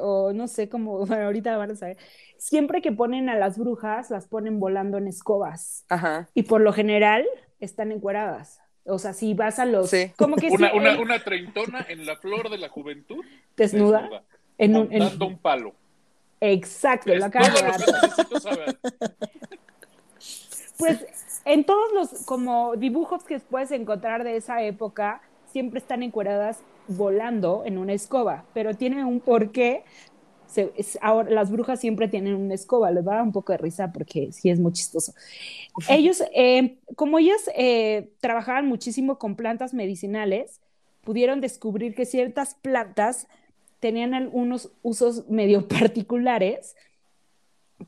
[0.00, 1.96] o no sé cómo, bueno, ahorita van a saber.
[2.36, 5.84] Siempre que ponen a las brujas, las ponen volando en escobas.
[5.88, 6.28] Ajá.
[6.34, 7.24] Y por lo general
[7.60, 8.60] están encueradas.
[8.84, 9.90] O sea, si vas a los.
[9.90, 10.12] Sí.
[10.16, 13.24] Como que una, una, una, treintona en la flor de la juventud.
[13.56, 14.24] Desnuda.
[14.58, 15.74] En un, dando un palo.
[16.40, 18.76] Exacto, la cara de
[20.76, 21.06] Pues
[21.44, 25.22] en todos los como dibujos que puedes encontrar de esa época,
[25.52, 29.84] siempre están encueradas volando en una escoba, pero tiene un porqué.
[31.00, 33.92] ahora, las brujas siempre tienen una escoba, les va a dar un poco de risa
[33.92, 35.14] porque sí es muy chistoso.
[35.88, 40.60] Ellos, eh, como ellas eh, trabajaban muchísimo con plantas medicinales,
[41.02, 43.26] pudieron descubrir que ciertas plantas
[43.80, 46.76] tenían algunos usos medio particulares,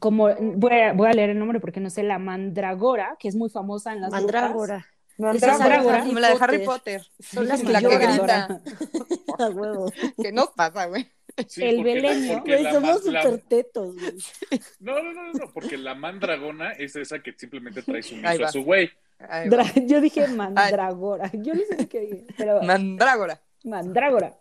[0.01, 3.37] como voy a, voy a, leer el nombre porque no sé, la mandragora, que es
[3.37, 4.87] muy famosa en las Mandragora.
[5.17, 7.03] No, Mandragora, como la de Harry Potter.
[7.21, 8.61] Son las la que grita.
[9.39, 9.93] A huevo.
[10.21, 11.09] ¿Qué nos pasa, güey?
[11.57, 12.43] el beleño.
[12.43, 14.15] Güey, somos súper tetos, güey.
[14.81, 18.63] No, no, no, no, porque la mandragona es esa que simplemente trae su a su
[18.63, 18.91] güey.
[19.87, 21.31] Yo dije mandragora.
[21.33, 22.63] Yo no sé qué dije, pero...
[22.63, 23.41] Mandrágora.
[23.65, 24.37] Mandrágora.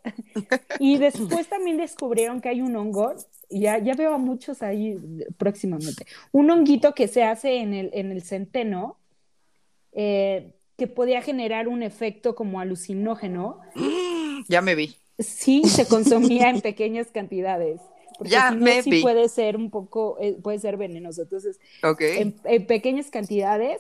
[0.80, 3.16] Y después también descubrieron que hay un hongo,
[3.50, 4.98] ya, ya veo a muchos ahí
[5.38, 9.00] próximamente, un honguito que se hace en el, en el centeno,
[9.94, 13.60] eh, que podía generar un efecto como alucinógeno.
[14.50, 14.98] Ya me vi.
[15.20, 17.80] Sí, se consumía en pequeñas cantidades.
[18.20, 21.22] ya me sí puede ser un poco, eh, puede ser venenoso.
[21.22, 23.80] Entonces, en, pequeñas cantidades,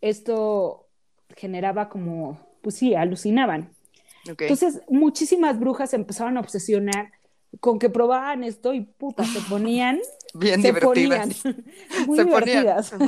[0.00, 0.88] esto
[1.36, 3.72] generaba como, pues sí, alucinaban.
[4.26, 7.12] Entonces, muchísimas brujas empezaron a obsesionar
[7.60, 10.00] con que probaban esto y puta, se ponían.
[10.34, 11.42] Bien se divertidas.
[11.42, 11.64] Ponían,
[12.06, 12.94] muy divertidas.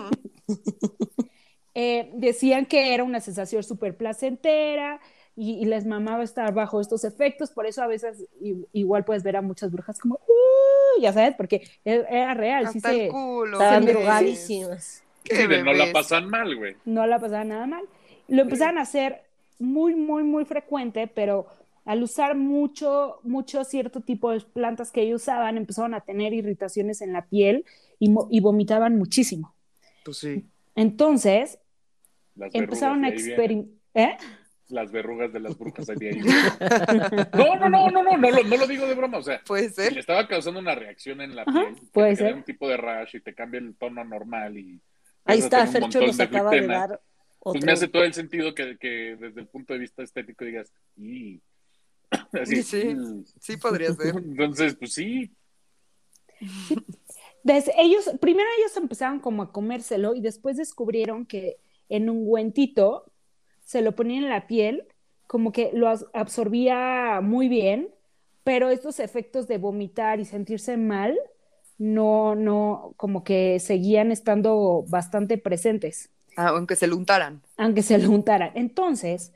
[1.75, 5.01] Eh, decían que era una sensación súper placentera,
[5.35, 9.23] y, y les mamaba estar bajo estos efectos, por eso a veces i- igual puedes
[9.23, 13.53] ver a muchas brujas como, "Uh", ya sabes, porque e- era real, sí se, culo.
[13.59, 15.03] Estaban drogadísimas.
[15.64, 16.77] no la pasan mal, güey.
[16.85, 17.85] no la pasaba nada mal.
[18.29, 19.23] Lo empezaron a hacer
[19.59, 21.47] muy, muy, muy frecuente, pero
[21.87, 27.01] al usar mucho, mucho cierto tipo de plantas que ellos usaban, empezaron a tener irritaciones
[27.01, 27.64] en la piel
[27.99, 29.55] y, y vomitaban muchísimo.
[30.05, 30.45] Pues sí.
[30.75, 31.59] Entonces,
[32.35, 33.78] Las empezaron a experimentar.
[33.95, 34.16] ¿Eh?
[34.68, 35.97] Las verrugas de las brujas ahí.
[37.35, 39.18] No, no, no, no, no, no, lo- no lo digo de broma.
[39.18, 39.93] O sea, Puede si ser.
[39.93, 42.35] le estaba causando una reacción en la Ajá, piel, puede ser.
[42.35, 44.80] un tipo de rash y te cambia el tono normal y
[45.24, 47.01] Ahí está, Fercho nos acaba de dar
[47.41, 50.72] Pues me hace todo el sentido que, que desde el punto de vista estético digas,
[50.97, 51.41] y
[52.41, 52.95] así, Sí.
[52.95, 53.24] mm.
[53.41, 54.14] Sí podría ser.
[54.16, 55.30] Entonces, pues sí,
[57.45, 61.57] Desde ellos, primero ellos empezaron como a comérselo y después descubrieron que
[61.97, 63.05] en un guentito
[63.64, 64.86] se lo ponían en la piel,
[65.26, 67.88] como que lo absorbía muy bien,
[68.45, 71.18] pero estos efectos de vomitar y sentirse mal
[71.78, 77.43] no, no, como que seguían estando bastante presentes, Ah, aunque se lo untaran.
[77.57, 78.51] aunque se lo untaran.
[78.55, 79.32] Entonces,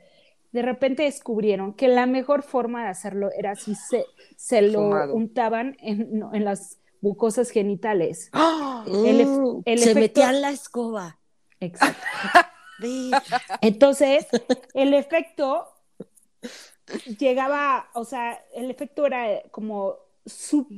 [0.51, 4.05] de repente descubrieron que la mejor forma de hacerlo era si se,
[4.35, 5.13] se lo Fumado.
[5.13, 8.29] untaban en, en las mucosas genitales.
[8.33, 8.83] ¡Ah!
[8.87, 9.19] el
[9.65, 11.19] el se efecto- metían la escoba.
[11.59, 12.05] Exacto.
[13.61, 14.27] Entonces,
[14.73, 15.67] el efecto
[17.19, 19.95] llegaba, o sea, el efecto era como
[20.25, 20.69] sub-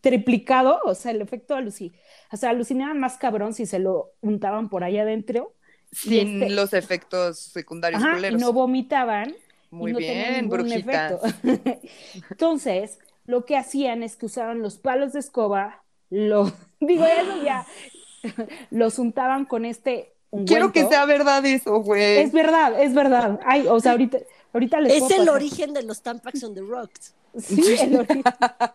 [0.00, 1.92] triplicado, o sea, el efecto aluci
[2.32, 5.52] o sea, alucinaban más cabrón si se lo untaban por allá adentro.
[5.92, 9.30] Sin este- los efectos secundarios Ajá, y no vomitaban.
[9.30, 9.34] y
[9.70, 11.20] Muy no bien, ningún brujita.
[11.20, 11.80] efecto.
[12.30, 17.66] Entonces, lo que hacían es que usaban los palos de escoba, lo, digo, eso ya,
[18.70, 20.13] los untaban con este
[20.46, 22.18] Quiero que sea verdad eso, güey.
[22.18, 23.38] Es verdad, es verdad.
[23.44, 24.18] Ay, o sea, ahorita,
[24.52, 25.34] ahorita les Es puedo el pasar.
[25.34, 27.14] origen de los Tampax on the Rocks.
[27.38, 28.22] Sí, el origen.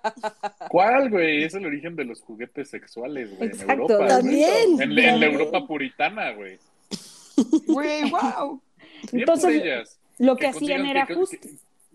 [0.69, 1.43] ¿cuál, güey?
[1.43, 3.97] Es el origen de los juguetes sexuales, güey, en Exacto, Europa.
[3.97, 4.09] güey.
[4.09, 4.81] También.
[4.81, 5.25] En, en la.
[5.27, 6.59] Europa puritana, güey.
[7.67, 8.61] Güey, wow.
[9.11, 9.99] Bien Entonces, por ellas.
[10.17, 11.37] Lo que hacían era que, justo.
[11.41, 11.49] que,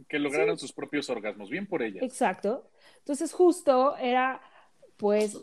[0.08, 1.50] que lograran sus propios orgasmos.
[1.50, 2.02] Bien por ellas.
[2.02, 2.66] Exacto.
[3.00, 4.40] Entonces, justo era,
[4.96, 5.36] pues,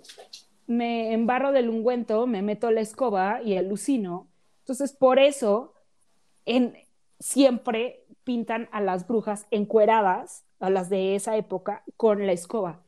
[0.72, 4.28] me embarro del ungüento, me meto la escoba y alucino.
[4.60, 5.74] Entonces, por eso,
[6.46, 6.76] en,
[7.20, 12.82] siempre pintan a las brujas encueradas, a las de esa época, con la escoba.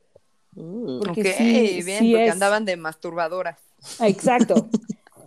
[0.52, 1.00] Mm.
[1.00, 3.60] Porque ok, sí, bien, sí porque es- andaban de masturbadoras.
[4.00, 4.70] Exacto.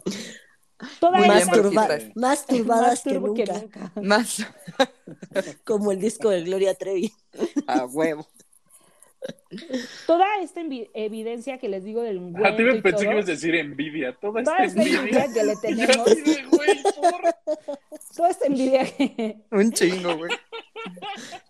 [1.00, 3.60] Toda Muy Más, turba- más turbadas más que, turbo que nunca,
[3.94, 4.00] nunca.
[4.02, 4.46] Más
[5.64, 7.12] como el disco de Gloria Trevi.
[7.66, 8.26] a huevo.
[10.06, 10.60] Toda esta
[10.94, 13.54] evidencia que les digo del ungüento te iba- y pensé todo, que ibas a decir
[13.54, 14.16] envidia.
[14.20, 14.98] Toda toda esta envidia.
[15.00, 17.56] envidia que le tenemos, de, güey, por-
[18.16, 20.30] toda esta envidia que, Un chingo, güey.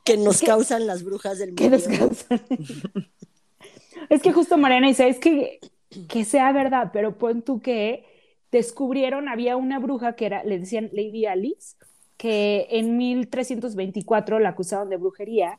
[0.04, 1.78] que nos causan las brujas del que medio.
[1.88, 2.40] descansan.
[4.08, 5.58] es que justo Mariana dice, es que,
[6.08, 8.04] que sea verdad, pero pon tú que
[8.52, 11.76] descubrieron, había una bruja que era, le decían Lady Alice,
[12.16, 15.58] que en 1324 la acusaron de brujería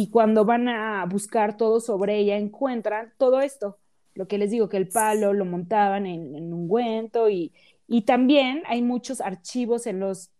[0.00, 3.78] y cuando van a buscar todo sobre ella encuentran todo esto.
[4.14, 7.52] Lo que les digo, que el palo lo montaban en, en ungüento y,
[7.88, 10.30] y también hay muchos archivos en los,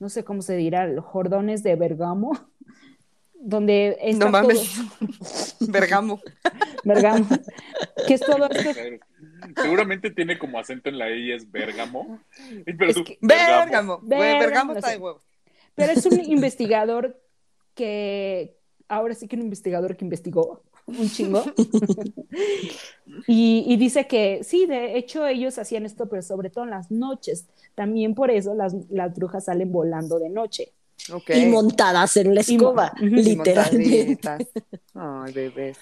[0.00, 2.32] no sé cómo se dirá, los jordones de Bergamo,
[3.40, 4.72] donde está No mames.
[4.98, 5.08] todo,
[5.70, 6.20] Bergamo.
[6.82, 7.24] Bergamo,
[8.08, 8.80] que es todo esto,
[9.62, 12.18] Seguramente tiene como acento en la E y es Bérgamo.
[12.64, 14.00] Pero Es tú, que- Bergamo.
[14.02, 15.22] Bergamo, Bergamo no está de huevo.
[15.76, 17.20] pero es un investigador
[17.74, 18.57] que,
[18.88, 21.42] ahora sí que un investigador que investigó un chingo,
[23.26, 26.90] y, y dice que sí, de hecho ellos hacían esto, pero sobre todo en las
[26.90, 30.72] noches, también por eso las, las brujas salen volando de noche.
[31.28, 32.92] Y montadas en la escoba.
[33.00, 34.28] Y literalmente.
[34.94, 35.78] Ay, bebés.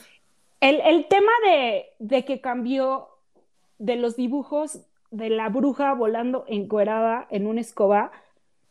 [0.60, 3.08] El, el tema de, de que cambió
[3.78, 4.80] de los dibujos
[5.10, 8.12] de la bruja volando encuerada en una escoba,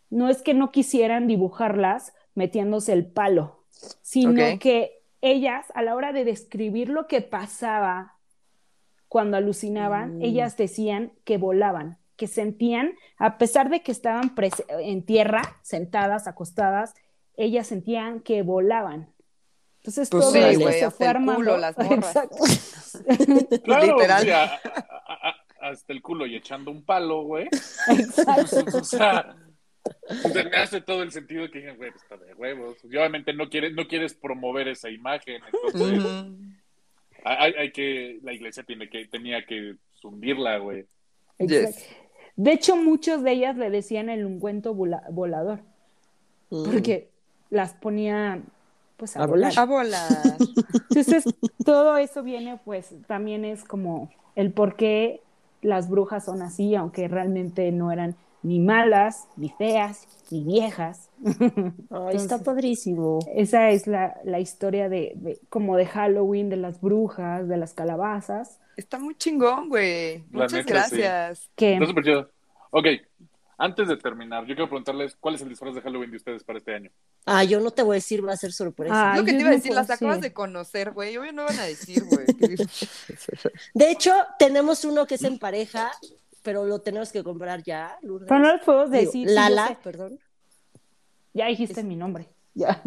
[0.10, 3.64] no es que no quisieran dibujarlas metiéndose el palo,
[4.02, 8.14] sino que ellas, a la hora de describir lo que pasaba
[9.08, 10.22] cuando alucinaban, Mm.
[10.24, 14.34] ellas decían que volaban, que sentían, a pesar de que estaban
[14.80, 16.94] en tierra, sentadas, acostadas,
[17.38, 19.10] ellas sentían que volaban.
[19.78, 21.36] Entonces Pues todo sí, esto güey, se hasta fue el armando.
[21.40, 22.16] culo, las morras.
[22.16, 22.38] Exacto.
[23.64, 24.24] Claro, Literal.
[24.24, 27.48] sí, a- a- a- hasta el culo y echando un palo, güey.
[27.90, 28.58] Exacto.
[28.80, 29.36] O sea,
[30.32, 32.78] se me hace todo el sentido que digan, güey, pues, está de huevos.
[32.84, 36.06] Y obviamente no quieres, no quieres promover esa imagen, entonces
[37.24, 40.86] hay, hay que, la iglesia tiene que, tenía que hundirla, güey.
[41.40, 45.60] De hecho, muchos de ellas le decían el ungüento vola- volador,
[46.52, 46.64] Mm.
[46.72, 47.10] porque
[47.50, 48.42] las ponía
[48.98, 49.52] pues a, A volar.
[49.54, 49.60] volar.
[49.60, 50.38] A volar.
[50.90, 51.24] Entonces,
[51.66, 55.22] todo eso viene, pues, también es como el por qué
[55.62, 58.16] las brujas son así, aunque realmente no eran
[58.46, 61.10] ni malas, ni feas, ni viejas.
[62.14, 63.20] Está padrísimo.
[63.34, 67.74] Esa es la, la historia de, de- como de Halloween, de las brujas, de las
[67.74, 68.60] calabazas.
[68.78, 70.24] Está muy chingón, güey.
[70.30, 70.98] Muchas neta, sí.
[70.98, 71.50] gracias.
[71.56, 72.30] Que Está súper chido.
[72.70, 72.88] Ok,
[73.58, 76.60] antes de terminar, yo quiero preguntarles cuál es el disfraz de Halloween de ustedes para
[76.60, 76.92] este año.
[77.26, 79.14] Ah, yo no te voy a decir, va a ser sorpresa.
[79.14, 81.16] Ay, lo que te iba a decir, las acabas de conocer, güey.
[81.18, 82.26] Obvio no van a decir, güey.
[83.74, 85.90] De hecho, tenemos uno que es en pareja,
[86.46, 88.30] pero lo tenemos que comprar ya, Lourdes.
[88.30, 89.28] pero no les puedo decir.
[89.30, 90.20] Lala, perdón.
[91.34, 92.30] ya dijiste mi nombre.
[92.54, 92.82] Ya.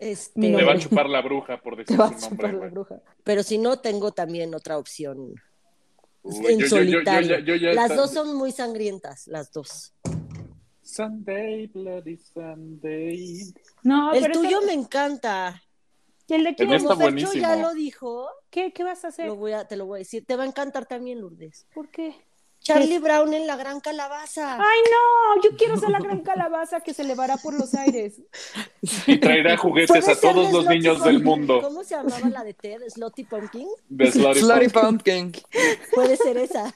[0.00, 2.48] Este, Mi Le va a chupar la bruja por Te decir va a su nombre.
[2.48, 3.00] chupar la bruja.
[3.24, 5.34] pero si no, tengo también otra opción.
[6.22, 7.38] Uy, en yo- yo- yo- yo solitario.
[7.38, 9.94] ya- yo ya las está- dos son muy sangrientas, las dos.
[10.82, 13.52] Sunday, Bloody Sunday.
[13.82, 15.62] No, el pero tuyo me encanta.
[16.28, 16.68] ¿Y el de quién?
[16.70, 19.26] Fercho ya lo dijo, ¿Qué, ¿Qué vas a hacer?
[19.28, 20.24] lo voy a, te lo voy a decir.
[20.26, 21.66] Te va a encantar también, Lourdes.
[21.72, 22.16] ¿Por qué?
[22.66, 24.54] Charlie Brown en la gran calabaza.
[24.54, 28.20] Ay, no, yo quiero ser la gran calabaza que se elevará por los aires.
[29.06, 31.60] Y traerá juguetes a todos los Slotty niños del mundo.
[31.62, 32.82] ¿Cómo se llamaba la de Ted?
[32.88, 33.68] ¿Slotty Pumpkin?
[33.88, 35.32] De Slutty Pumpkin.
[35.32, 35.32] Pumpkin.
[35.94, 36.74] Puede ser esa.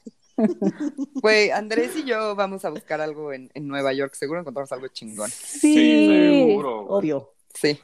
[1.20, 4.14] Güey, Andrés y yo vamos a buscar algo en, en Nueva York.
[4.14, 5.30] Seguro encontramos algo chingón.
[5.30, 6.46] Sí, Sí.
[6.46, 6.86] seguro.
[6.86, 7.34] Obvio.
[7.54, 7.78] Sí.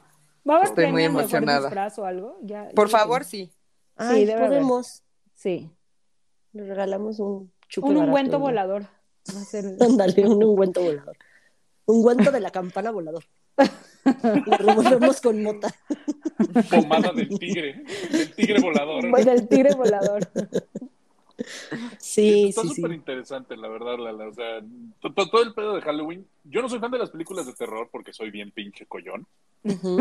[0.44, 1.90] Vamos a Estoy muy emocionada.
[1.98, 2.38] o algo.
[2.42, 3.52] Ya, Por ya favor, sí.
[3.96, 4.46] Ay, haber.
[4.48, 5.02] podemos.
[5.34, 5.70] Sí.
[6.52, 8.82] Le regalamos un chupe Un ungüento volador.
[8.82, 9.64] Va a ser...
[9.80, 11.16] Ándale, un ungüento volador.
[11.86, 13.24] Ungüento de la campana volador.
[14.46, 15.72] Lo revolvemos con mota.
[16.70, 17.82] Pomada del tigre.
[18.10, 19.08] Del tigre volador.
[19.10, 20.28] Voy del tigre volador.
[21.98, 22.96] Sí, Está sí, súper sí.
[22.96, 24.28] interesante, la verdad, Lala.
[24.28, 24.60] O sea,
[25.00, 26.26] to- to- todo el pedo de Halloween.
[26.44, 29.26] Yo no soy fan de las películas de terror porque soy bien pinche collón.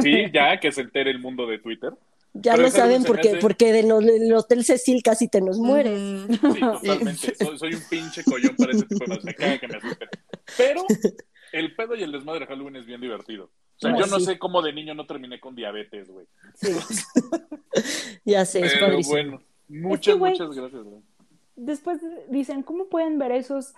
[0.01, 1.91] Sí, ya que se entere el mundo de Twitter.
[2.38, 5.58] Ya Pero lo saben porque, hace- porque de no- del Hotel Cecil casi te nos
[5.58, 6.00] mueres.
[6.30, 7.36] Sí, totalmente.
[7.40, 9.24] Soy, soy un pinche collón para ese tipo de cosas.
[9.24, 10.10] Me caga que me asusten.
[10.58, 10.82] Pero
[11.54, 13.46] el pedo y el desmadre de Halloween es bien divertido.
[13.46, 14.26] O sea, No, yo no sí.
[14.26, 16.26] sé cómo de niño no terminé con diabetes, güey.
[16.56, 16.72] Sí.
[18.26, 19.14] ya sé, es Pero padrísimo.
[19.14, 21.02] bueno, muchas, güey, muchas gracias, güey.
[21.56, 23.74] Después dicen, ¿cómo pueden ver esos,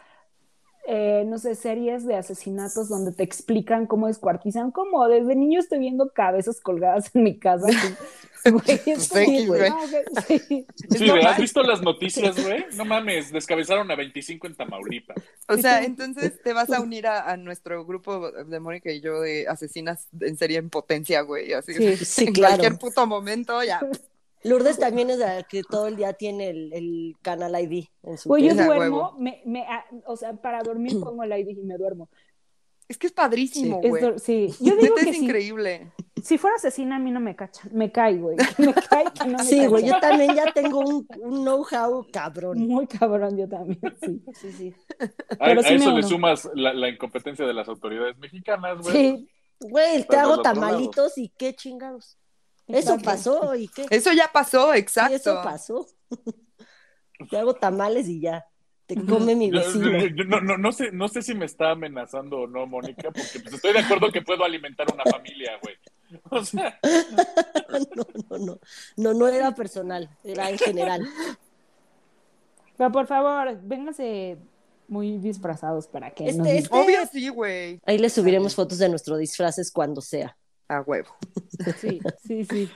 [0.89, 4.71] eh, no sé, series de asesinatos donde te explican cómo descuartizan?
[4.71, 7.67] Como desde niño estoy viendo cabezas colgadas en mi casa.
[8.45, 9.11] Güey, X,
[9.45, 9.61] güey.
[9.69, 9.85] Ah,
[10.25, 10.65] sí.
[10.89, 11.09] Sí.
[11.09, 12.65] ¿has visto las noticias, güey?
[12.75, 15.17] No mames, descabezaron a 25 en Tamaulipas.
[15.49, 19.19] O sea, entonces te vas a unir a, a nuestro grupo de Mónica y yo
[19.19, 21.51] de asesinas en serie en potencia, güey.
[21.51, 22.55] Así Sí, sí, en claro.
[22.57, 23.81] cualquier puto momento, ya.
[24.47, 28.29] Lourdes también es la que todo el día tiene el, el canal ID en su
[28.29, 29.13] Pues yo duermo, huevo.
[29.19, 32.09] me, me, ah, o sea, para dormir pongo el ID y me duermo.
[32.87, 34.17] Es que es padrísimo, güey.
[34.19, 35.93] sí, yo digo Neta, que es si, increíble.
[36.23, 38.37] si fuera asesina a mí no me cachan, me cae, güey.
[38.57, 42.65] Me cae que no me Sí, güey, yo también ya tengo un, un know-how cabrón.
[42.65, 44.23] Muy cabrón yo también, sí.
[44.33, 44.75] Sí, sí.
[45.39, 46.07] A, Pero a sí me eso le uno.
[46.07, 48.95] sumas la, la incompetencia de las autoridades mexicanas, güey.
[48.95, 49.29] Sí,
[49.59, 52.17] Güey, te hago tamalitos y qué chingados.
[52.67, 53.03] Eso Exacto.
[53.05, 53.85] pasó y qué.
[53.89, 55.15] Eso ya pasó, Sí, exacto.
[55.15, 55.87] eso pasó.
[57.29, 58.45] te hago tamales y ya.
[58.85, 59.91] Te come mi vecino.
[59.99, 63.03] yo- yo no, no, no sé, no sé si me está amenazando o no, Mónica,
[63.11, 65.75] porque pues, estoy de acuerdo que puedo alimentar una familia, güey.
[66.29, 66.79] O sea,
[67.69, 68.59] No, no, no.
[68.95, 71.05] No, no era personal, era en general.
[72.77, 74.37] pero por favor, vénganse
[74.87, 77.81] muy disfrazados para que Este, nos- este- Obvio sí, güey.
[77.85, 80.37] Ahí le subiremos fotos de nuestros disfraces cuando sea.
[80.69, 81.09] A huevo.
[81.77, 82.69] Sí, sí, sí.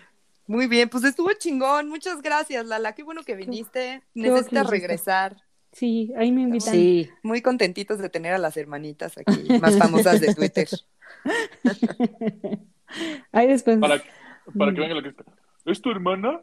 [0.48, 1.90] Muy bien, pues estuvo chingón.
[1.90, 2.94] Muchas gracias, Lala.
[2.96, 4.02] Qué bueno que viniste.
[4.14, 5.38] Necesitas regresar.
[5.72, 6.74] Sí, ahí me invitan.
[6.74, 7.10] Sí.
[7.24, 10.68] Muy contentitos de tener a las hermanitas aquí, más famosas de Twitter.
[13.32, 13.78] Ahí después.
[13.80, 14.02] para,
[14.58, 15.24] para que venga lo que está.
[15.66, 16.42] ¿Es tu hermana?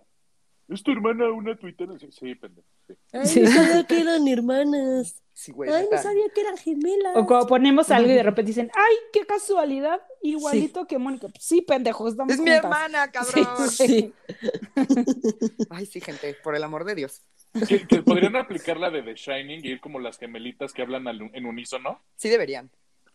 [0.69, 1.99] ¿Es tu hermana una tuitera?
[1.99, 2.67] Sí, sí, pendejo.
[2.87, 2.95] Sí.
[3.13, 3.41] Ay, Sí.
[3.41, 5.23] no sabía que eran hermanas.
[5.39, 5.71] Sí, güey.
[5.71, 7.17] Ay, no sabía que eran gemelas.
[7.17, 11.29] O cuando ponemos algo y de repente dicen, ay, qué casualidad, igualito que Mónica.
[11.29, 13.71] Pues sí, pendejo, estamos Es mi hermana, cabrón.
[13.71, 14.13] Sí.
[15.71, 17.23] Ay, sí, gente, por el amor de Dios.
[17.69, 21.07] Que, que podrían aplicar la de The Shining y ir como las gemelitas que hablan
[21.07, 22.03] al- en unísono.
[22.17, 22.69] Sí deberían.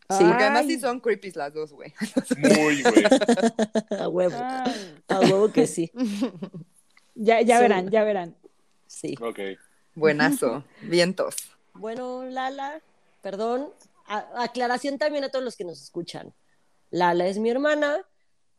[0.10, 0.24] Sí.
[0.26, 1.94] Porque además sí son creepies las dos, güey.
[2.38, 3.04] Muy, güey.
[4.00, 4.36] A huevo.
[4.42, 5.92] Ay, A huevo que sí.
[7.16, 7.62] ya, ya Sí.
[7.64, 8.38] verán, ya verán.
[8.88, 9.16] Sí.
[9.20, 9.40] Ok.
[9.96, 10.64] Buenazo.
[10.84, 11.36] Vientos.
[11.74, 12.82] Bueno, Lala,
[13.22, 13.70] perdón.
[14.08, 16.34] A- aclaración también a todos los que nos escuchan.
[16.92, 18.06] Lala es mi hermana.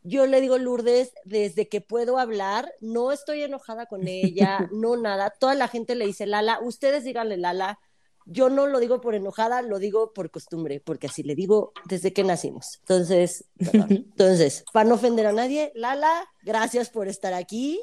[0.02, 2.72] Yo le digo Lourdes desde que puedo hablar.
[2.80, 5.30] No estoy enojada con ella, no nada.
[5.30, 6.60] Toda la gente le dice Lala.
[6.60, 7.78] Ustedes díganle Lala.
[8.26, 12.12] yo no lo digo por enojada, lo digo por costumbre, porque así le digo desde
[12.14, 12.78] que nacimos.
[12.80, 13.86] Entonces, perdón.
[13.90, 17.82] entonces, para no ofender a nadie, Lala, gracias por estar aquí.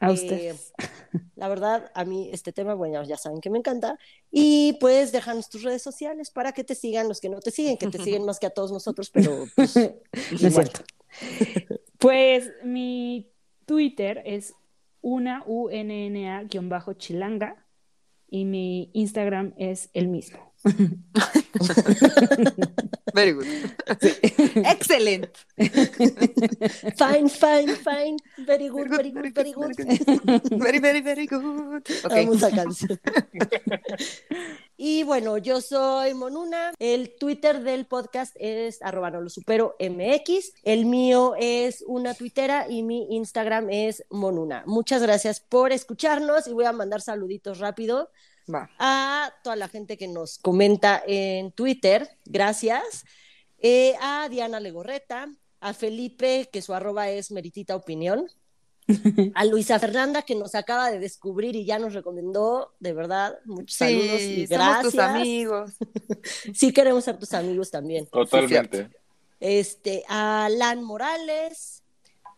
[0.00, 0.72] A Eh, ustedes.
[1.36, 3.98] la verdad, a mí este tema, bueno, ya saben que me encanta.
[4.30, 7.76] Y pues déjanos tus redes sociales para que te sigan los que no te siguen,
[7.78, 9.82] que te siguen más que a todos nosotros, pero pues, No
[10.32, 10.52] es igual.
[10.70, 10.80] cierto.
[11.98, 13.30] Pues mi
[13.66, 14.52] Twitter es
[15.00, 17.64] una UNNA-chilanga
[18.28, 20.52] y mi Instagram es el mismo.
[23.14, 23.46] Very good.
[24.66, 25.30] Excelente.
[26.96, 28.16] Fine, fine, fine.
[28.38, 29.76] Very good, very good, very good.
[30.50, 31.82] Very, very, very good.
[32.04, 32.12] Ok.
[32.12, 32.98] Amo esa canción.
[34.76, 36.72] y bueno, yo soy Monuna.
[36.78, 40.52] El Twitter del podcast es arroba no lo supero MX.
[40.64, 44.64] El mío es una tuitera y mi Instagram es Monuna.
[44.66, 48.10] Muchas gracias por escucharnos y voy a mandar saluditos rápido
[48.52, 48.70] Va.
[48.78, 52.08] a toda la gente que nos comenta en Twitter.
[52.24, 53.04] Gracias.
[53.58, 55.28] Eh, a Diana Legorreta,
[55.60, 58.26] a Felipe, que su arroba es Meritita Opinión,
[59.34, 63.78] a Luisa Fernanda, que nos acaba de descubrir y ya nos recomendó, de verdad, muchos
[63.78, 64.82] saludos y Sí, somos gracias.
[64.92, 65.70] tus amigos.
[66.54, 68.06] Sí queremos ser tus amigos también.
[68.06, 68.90] Totalmente.
[69.40, 71.82] Este, a Lan Morales,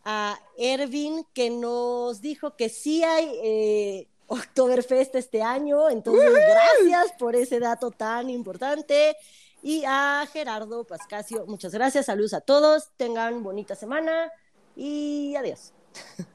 [0.04, 7.37] a Ervin, que nos dijo que sí hay eh, Oktoberfest este año, entonces gracias por
[7.37, 9.16] ese dato tan importante.
[9.62, 14.31] Y a Gerardo Pascasio, muchas gracias, saludos a todos, tengan bonita semana
[14.77, 15.72] y adiós.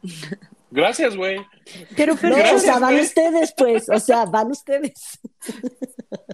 [0.71, 1.45] Gracias, güey.
[1.95, 3.05] Pero, pero, No, o sea, van güey.
[3.05, 5.19] ustedes, pues, o sea, van ustedes.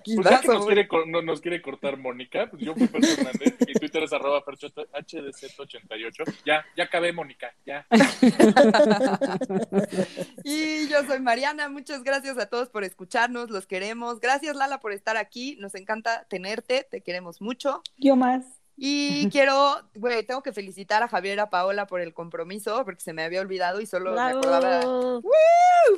[0.05, 3.55] Pues ya que nos quiere, no, nos quiere cortar Mónica, pues yo fui Fercho Hernández,
[3.67, 6.33] mi Twitter es arroba Fercho HDZ88.
[6.45, 7.85] Ya, ya acabé, Mónica, ya.
[10.43, 14.19] Y yo soy Mariana, muchas gracias a todos por escucharnos, los queremos.
[14.19, 17.81] Gracias Lala por estar aquí, nos encanta tenerte, te queremos mucho.
[17.97, 18.45] yo más.
[18.78, 23.01] Y quiero, güey, tengo que felicitar a Javier y a Paola por el compromiso, porque
[23.01, 24.80] se me había olvidado y solo me acordaba.
[24.80, 25.21] Bravo.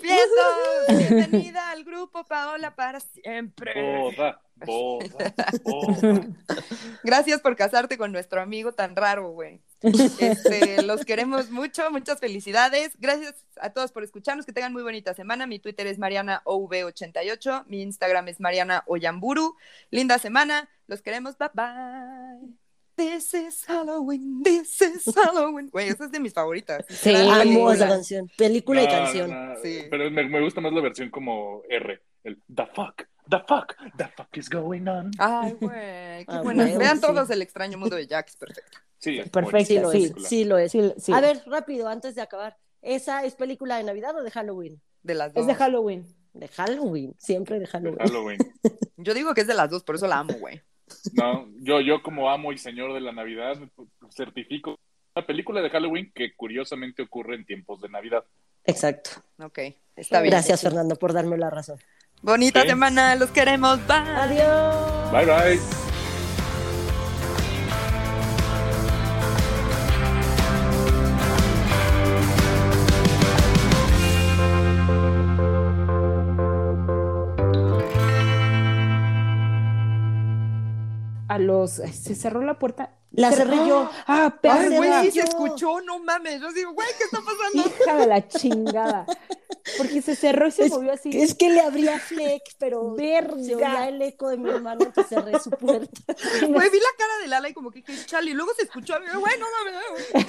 [0.01, 1.09] ¡Fiestas!
[1.09, 3.73] Bienvenida al grupo Paola para siempre.
[3.99, 5.29] Boda, boda,
[5.63, 6.27] boda.
[7.03, 9.61] Gracias por casarte con nuestro amigo tan raro, güey.
[9.81, 12.91] Este, los queremos mucho, muchas felicidades.
[12.99, 15.47] Gracias a todos por escucharnos, que tengan muy bonita semana.
[15.47, 19.57] Mi Twitter es MarianaOV88, mi Instagram es Mariana Oyamburu.
[19.89, 22.58] Linda semana, los queremos, bye bye.
[22.99, 25.69] This is Halloween, this is Halloween.
[25.71, 26.85] Güey, esa es de mis favoritas.
[26.89, 27.15] Sí.
[27.15, 27.73] Amo película.
[27.75, 29.29] esa canción, película y canción.
[29.31, 29.83] no, Sí.
[29.89, 32.01] Pero me, me gusta más la versión como R.
[32.25, 35.11] El the fuck, the fuck, the fuck is going on.
[35.17, 36.65] Ay, güey, qué Ah, buena.
[36.65, 37.01] güey, Vean sí.
[37.07, 38.77] todos el extraño mundo de Jack, es perfecto.
[38.97, 39.97] Sí, es Perfecto, Sí lo sí.
[39.97, 40.27] es, película.
[40.27, 40.71] sí lo es.
[40.73, 41.13] Sí, sí.
[41.13, 42.57] A ver, rápido, antes de acabar.
[42.81, 44.81] ¿Esa es película de Navidad o de Halloween?
[45.03, 45.41] De las dos.
[45.43, 46.05] Es de Halloween.
[46.33, 47.97] De Halloween, siempre de De Halloween.
[47.99, 48.39] Halloween.
[48.97, 50.61] Yo digo que es de las dos, por eso la amo, güey.
[51.13, 53.57] No, yo, yo como amo y señor de la Navidad,
[54.11, 54.77] certifico
[55.15, 58.23] una película de Halloween que curiosamente ocurre en tiempos de Navidad.
[58.65, 59.11] Exacto.
[59.41, 59.59] Ok,
[59.95, 60.31] está bien.
[60.31, 61.79] Gracias, Fernando, por darme la razón.
[62.21, 62.69] Bonita Sí.
[62.69, 63.79] semana, los queremos.
[63.87, 63.95] Bye.
[63.97, 65.11] Adiós.
[65.11, 65.88] Bye bye.
[81.39, 81.71] A los.
[81.71, 82.95] Se cerró la puerta.
[83.11, 83.89] La Cer- cerré yo.
[84.05, 84.75] Ah, Ay, perra.
[84.77, 86.39] güey, sí se escuchó, no mames.
[86.41, 87.67] Yo digo, güey, ¿qué está pasando?
[87.83, 89.05] Hija de la chingada.
[89.77, 91.09] Porque se cerró y se Es, movió así.
[91.13, 93.35] es que le abría Fleck, pero Verga.
[93.43, 95.89] se oía el eco de mi hermano, entonces cerré su puerta.
[96.47, 98.31] Güey, vi la cara de Lala y como que, que chale.
[98.31, 100.27] Y luego se escuchó, güey, no mames.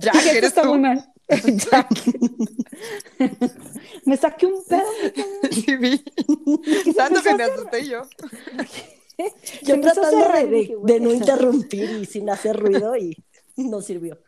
[0.00, 0.80] Jack, Esto eres está muy tú.
[0.80, 1.12] mal.
[4.04, 4.82] Me saqué un pedo.
[5.50, 6.02] Sí, vi.
[6.96, 8.02] Tanto que me asusté yo.
[9.62, 10.26] Yo tratando
[10.82, 13.16] de no interrumpir y sin hacer ruido y
[13.56, 14.18] no sirvió.